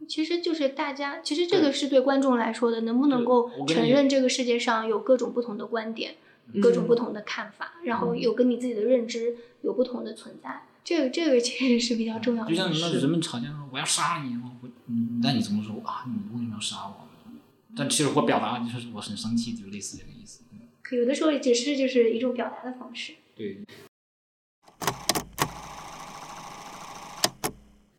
[0.08, 6.16] 其实就是大家，其实这个是对观众来说的，能不能够承认这个世界上有各种不同的观点，
[6.62, 12.50] 各种不同的看法，然后有跟你自己的认知有不同的存在，这个这个其实是比较重要的。
[12.50, 16.04] 就像人们吵架说我要杀你，我嗯，那你怎么说啊？
[16.06, 17.06] 你为什么要杀我？
[17.76, 20.42] 但其实我表达就是我很生气，就类似这个意思。
[20.90, 23.12] 有的时候只是就是一种表达的方式。
[23.36, 23.58] 对。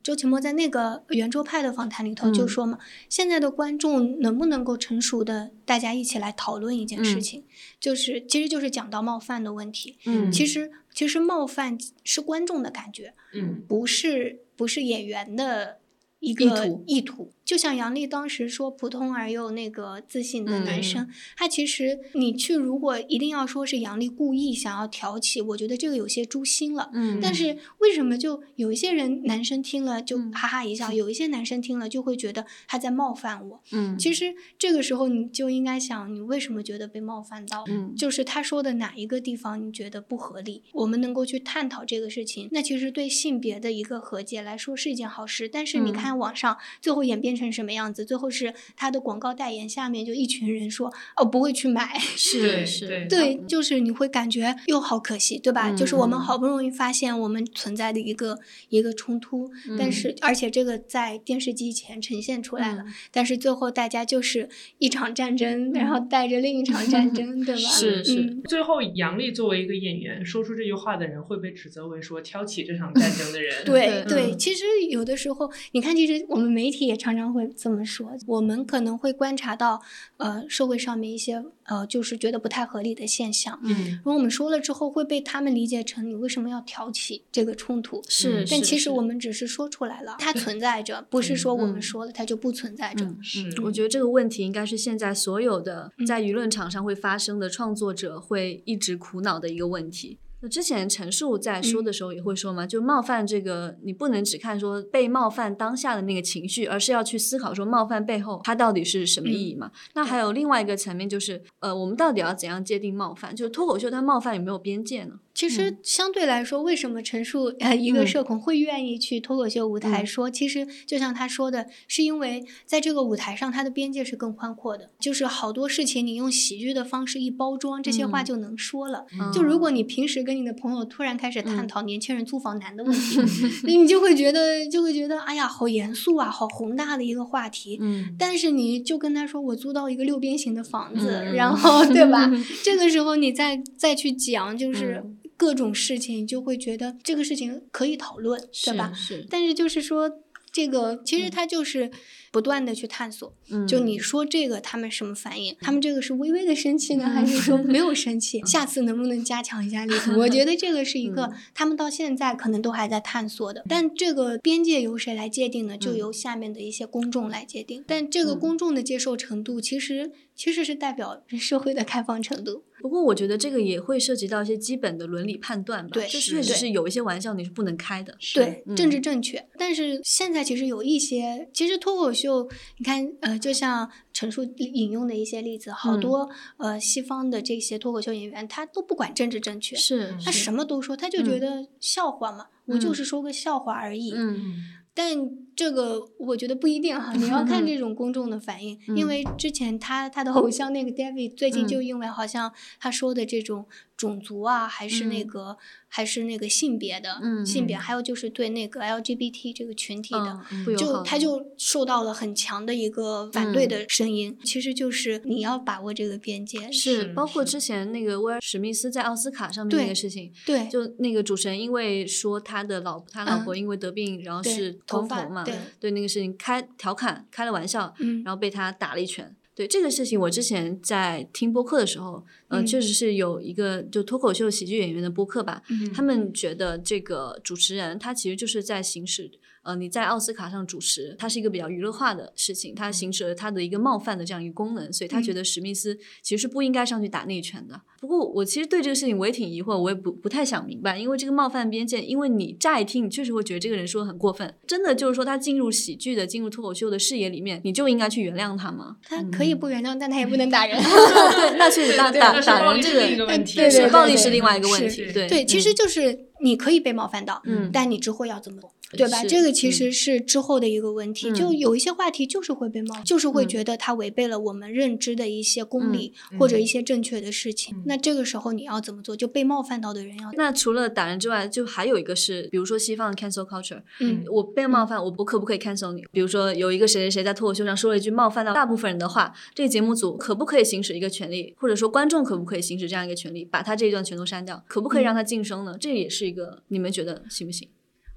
[0.02, 2.80] 周奇墨在那个圆桌派的访谈里头就说嘛，
[3.10, 7.44] 现在的观众能不能够成熟的大家一起来讨论一件事情，
[7.80, 9.98] 就是其实就是讲到冒犯的问题。
[10.06, 15.80] 嗯，其实其实冒犯是观众的感觉，嗯，不是不是演员的
[16.20, 17.32] 一个意图。
[17.50, 26.92] 就像杨笠当时说，普通而又那个自信的男生，他其实你去如果一定要说是杨笠故意想要挑起，我觉得这个有些诛心了。
[26.94, 33.60] 嗯，但是为什么就有一些人男生听了就哈哈一笑，有一些男生听了就会觉得他在冒犯我？
[33.72, 37.64] 嗯，其实这个时候你就应该想，你为什么觉得被冒犯到？
[37.68, 40.62] 嗯，就是他说的哪一个地方你觉得不合理？
[40.74, 45.50] 我们能够去探讨这个事情，那其实对性别的一个和解来说是一件好事。
[45.50, 48.06] 但是你看网上最后演变成什么样子？
[48.06, 55.72] 最后是他的广告代言下面就一群人说哦不会去买，是是，对，就是你会感觉又好可惜，对吧？
[55.72, 58.38] 就是我们好不容易发现我们存在的一个
[58.70, 67.62] 一个冲突，但是而且这个在电视机前呈现出来了，但是最后大家就是一场战争，然后带着另一场战争，对吧？
[67.62, 73.64] 是 是， 最后杨笠作为一个演员说出这句话的人会被指责为说挑起这场战争的人。
[73.66, 78.12] 对 对，其实有的时候你看，其实我们媒体也常常会这么说。
[78.26, 79.82] 我们可能会观察到，
[80.18, 83.60] 呃，社会上面一些呃，就是觉得不太合理的现象。
[83.64, 88.02] 嗯，如果我们说了之后，会被他们理解成你为什么要挑起这个冲突？
[88.08, 93.06] 是，但其实我们只是说出来了，它存在着，不是说我们说了它就不存在着。
[93.06, 93.18] 嗯，
[93.64, 100.18] 我觉得这个问题应该是现在所有的在舆论场上会发生的创作者会一直苦恼的一个问题。
[100.42, 109.72] 那之前陈述在说的时候也会说嘛，就冒犯这个，你不能只看说被冒犯当下的那个情绪，而是要去思考说冒犯背后它到底是什么意义嘛？
[109.94, 113.36] 那还有另外一个层面就是，呃，我们到底要怎样界定冒犯？
[113.36, 115.16] 就是脱口秀它冒犯有没有边界呢？
[115.34, 120.30] 其实相对来说，为什么陈述呃一个社恐会愿意去脱口秀舞台说？
[120.30, 124.90] 其实就像他说的，是因为在这个舞台上，它的边界是更宽阔的。
[125.00, 129.06] 就是好多事情，你用喜剧的方式一包装，这些话就能说了。
[129.34, 133.20] 就如果你平时跟你的朋友突然开始探讨年轻人租房难的问题，
[133.66, 137.80] 你就会觉得就会觉得哎呀，好严肃啊，好宏大的一个话题。
[137.82, 138.16] 嗯。
[138.20, 142.30] 但是你就跟他说，我租到一个六边形的房子，然后对吧？
[142.64, 145.04] 这个时候你再再去讲，就是。
[145.40, 148.92] 各种事情就会觉得这个事情可以讨论，对吧？
[148.94, 149.26] 是。
[149.30, 150.12] 但是就是说，
[150.52, 151.90] 这个其实它就是
[152.32, 153.34] 不断的去探索。
[153.50, 153.68] 嗯。
[153.68, 155.56] 就你说这个，他们什么反应？
[155.62, 158.42] 他们这个是微微的生气呢，还是说没有生气？
[158.46, 160.18] 下次能不能加强一下力度？
[160.20, 163.64] 我觉得这个是一个他们到现在可能都还在探索的。
[163.68, 165.78] 但这个边界由谁来界定呢？
[165.78, 167.84] 就由下面的一些公众来界定。
[167.88, 172.64] 但这个公众的接受程度，其实其实是代表社会的开放程度。
[172.82, 179.46] 不过我觉得这个也会涉及到一些基本的伦理判断吧，对，这确实是有一些玩笑你是不能开的，对，政治正确。
[179.58, 194.14] 但是现在其实有一些，其实脱口秀，你看，呃，就像陈述引用的一些例子，好多呃西方的这些脱口秀演员，他都不管政治正确，是，他什么都说，他就觉得笑话嘛，我就是说个笑话而已。
[194.16, 194.56] 嗯，
[194.94, 195.30] 但
[195.60, 203.66] 这个我觉得不一定哈，你要看这种公众的反应，因为之前他他的偶像那个 David 最近就因为好像他说的这种。
[204.00, 205.58] 种族啊，还是那个，
[205.90, 210.40] 还是那个性别的性别，还有就是对那个 LGBT 这个群体的，
[210.78, 214.38] 就他就受到了很强的一个反对的声音。
[214.46, 225.44] 其实就是你要把握这个边界，是包括之前那个威尔史密斯在奥斯卡上面那个事情，对，就那个主持人因为说他的老他老婆因为得病，然后是头嘛，
[225.80, 227.94] 对，那个事情开调侃开了玩笑，
[228.24, 229.36] 然后被他打了一拳。
[229.56, 235.62] 对这个事情，我之前在听播客的时候，嗯，确实是有一个就脱口秀喜剧演员的播客吧，
[235.94, 239.30] 他们觉得这个主持人他其实就是在行使。
[239.70, 247.80] 呃，你在奥斯卡上主持，它是一个比较娱乐化的事情，它行使了它的一个冒犯的这样一个功能，所以他觉得史密斯其实是不应该上去打那一拳的。
[248.02, 258.98] 不过我其实对这个事情我也挺疑惑，我也不不太想明白，因为这个冒犯边界，因为你乍一听你确实会觉得这个人说的很过分，真的就是说他进入喜剧的、进入脱口秀的视野里面，你就应该去原谅他吗？
[259.04, 260.76] 他可以不原谅，但他也不能打人。
[260.82, 265.12] 对，那确实 打打打人这个问题，对暴力是另外一个问题。
[265.14, 268.72] 对对，其实就是你可以被冒犯到，嗯，但你之后要怎么做？
[268.92, 269.24] 对吧？
[269.24, 277.84] 这个其实是之后的一个问题，就有一些话题就是会被冒，就是会觉得它违背了我们认知的一些公理或者一些正确的事情。
[277.86, 279.16] 那这个时候你要怎么做？
[279.16, 280.32] 就被冒犯到的人要……
[280.34, 283.82] 那除了打人之外，就还有一个是，比如说西方的 cancel culture。
[284.00, 286.04] 嗯，我被冒犯，我我可不可以 cancel 你？
[286.12, 294.64] 比如说有一个谁谁谁在脱口秀上说了一句冒犯到大部分人的话，这个节目组可不可以行使一个权利，或者说观众可不可以行使这样一个权利，把他这一段全都删掉？
[294.68, 295.78] 可不可以让他晋升呢？
[295.80, 297.68] 这也是一个，你们觉得行不行？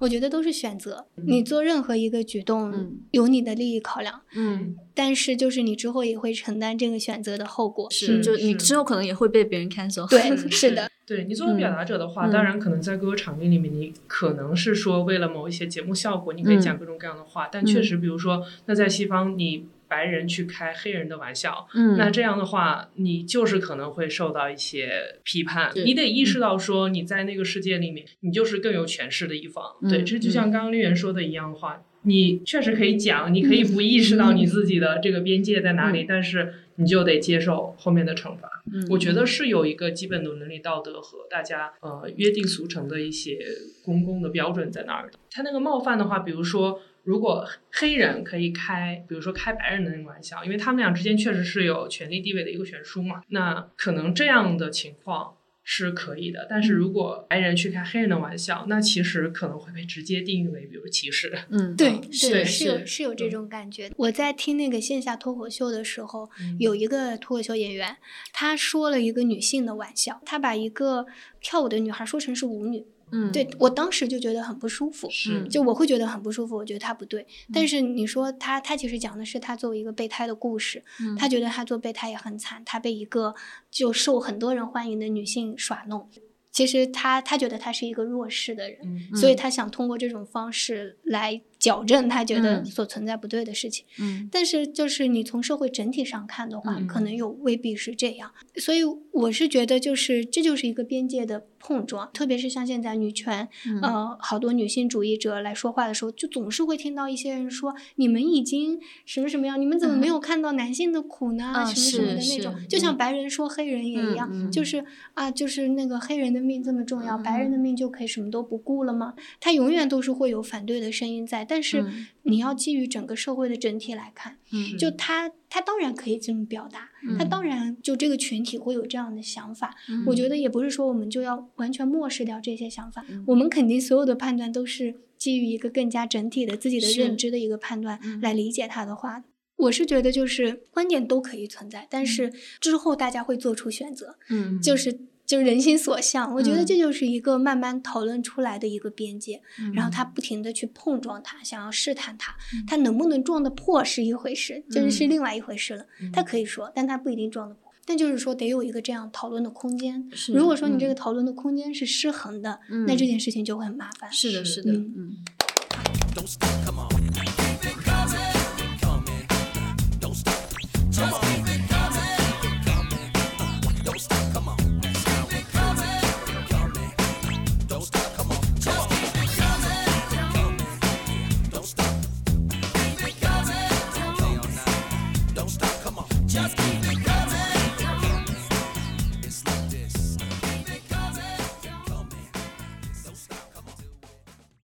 [0.03, 19.65] 我觉得都是选择，你做任何一个举动，有你的利益考量，嗯，但是就是你之后也会承担这个选择的后果，是，就你之后可能也会被别人 cancel，对， 是的， 对你作为表达者的话，当然可能在各个场域里面，你可能是说为了某一些节目效果，你可以讲各种各样的话，但确实，比如说，那在西方你。
[19.93, 25.71] 白人去开黑人的玩笑，嗯，那这样的话，你就是可能会受到一些批判。
[25.75, 29.63] 你得意识到说，你在那个世界里面，你就是更有权势的一方。
[29.87, 38.49] 对，这就像刚刚丽媛说的一样的话，你确实可以讲，你可以不意识到你自己的这个边界在哪里，但是你就得接受后面的惩罚。
[38.89, 43.37] 我觉得是有一个基本的伦理道德和大家呃约定俗成的一些
[43.85, 45.19] 公共的标准在那儿的。
[45.29, 46.79] 他那个冒犯的话，比如说。
[47.03, 56.47] 如果黑人可以开，比如说开白人的那种玩笑，因为他们俩之间确实是有权力地位的一个悬殊嘛，那可能这样的情况是可以的。
[56.49, 61.37] 但是如果白人去开黑人的玩笑，那其实可能会被直接定义为比如歧视。
[61.49, 63.91] 嗯，对，是是有是有这种感觉。
[63.97, 67.97] 我在听那个线下脱口秀的时候，有一个脱口秀演员，
[68.31, 71.05] 他说了一个女性的玩笑，他把一个
[71.41, 72.85] 跳舞的女孩说成是舞女。
[73.13, 77.25] 嗯，对我当时就觉得很不舒服，是，就我会觉得很不舒服，我觉得他不对。
[77.53, 80.83] 但是你说他，他其实讲的是他作为一个备胎的故事，
[81.17, 83.35] 他觉得他做备胎也很惨，他被一个
[83.69, 86.09] 就受很多人欢迎的女性耍弄。
[86.51, 88.79] 其实他他觉得他是一个弱势的人，
[89.15, 91.41] 所以他想通过这种方式来。
[91.63, 98.33] 矫正他觉得所存在不对的事情，嗯，但是就是你从社会整体上看的话，可能又未必是这样。
[98.57, 102.09] 所以我是觉得，就是这就是一个边界的碰撞。
[102.11, 103.47] 特别是像现在女权，
[103.81, 109.59] 呃，好多女性主义者来说话的时候，就总是会听到一些人说：“你们已经什么什么样？
[109.59, 111.53] 你们怎么没有看到男性的苦呢？
[111.65, 114.83] 什么什么的那种。”就像白人说黑人也一样，就是
[115.13, 119.13] 啊，就是那个黑人的命这么重要，白人的命就可以什么都不顾了吗？
[119.39, 121.45] 他永远都是会有反对的声音在。
[121.45, 121.85] 但是
[122.23, 124.37] 你要基于整个社会的整体来看，
[124.77, 129.75] 就他他当然可以这么表达，他当然就这个群体会有这样的想法。
[130.05, 139.23] 我觉得也不是说我们就要完全漠视掉这些想法，我们肯定所有的判断都是基于一个更加整体的自己的认知的一个判断来理解他的话。
[139.55, 144.99] 我是觉得就是观点都可以存在，但是之后大家会做出选择，嗯，就是。
[145.25, 149.41] 就是人心所向，我觉得这就是一个慢慢讨论出来的一个边界，
[149.73, 152.35] 然后他不停的去碰撞它，想要试探它，
[152.67, 155.85] 它能不能撞得破是一回事，就是是另外一回事了。
[156.11, 157.71] 他可以说，但他不一定撞得破。
[157.85, 160.09] 但就是说，得有一个这样讨论的空间。
[160.33, 164.11] 如果说你这个讨论的空间是失衡的，那这件事情就会很麻烦。
[164.11, 165.17] 是的，是的，嗯。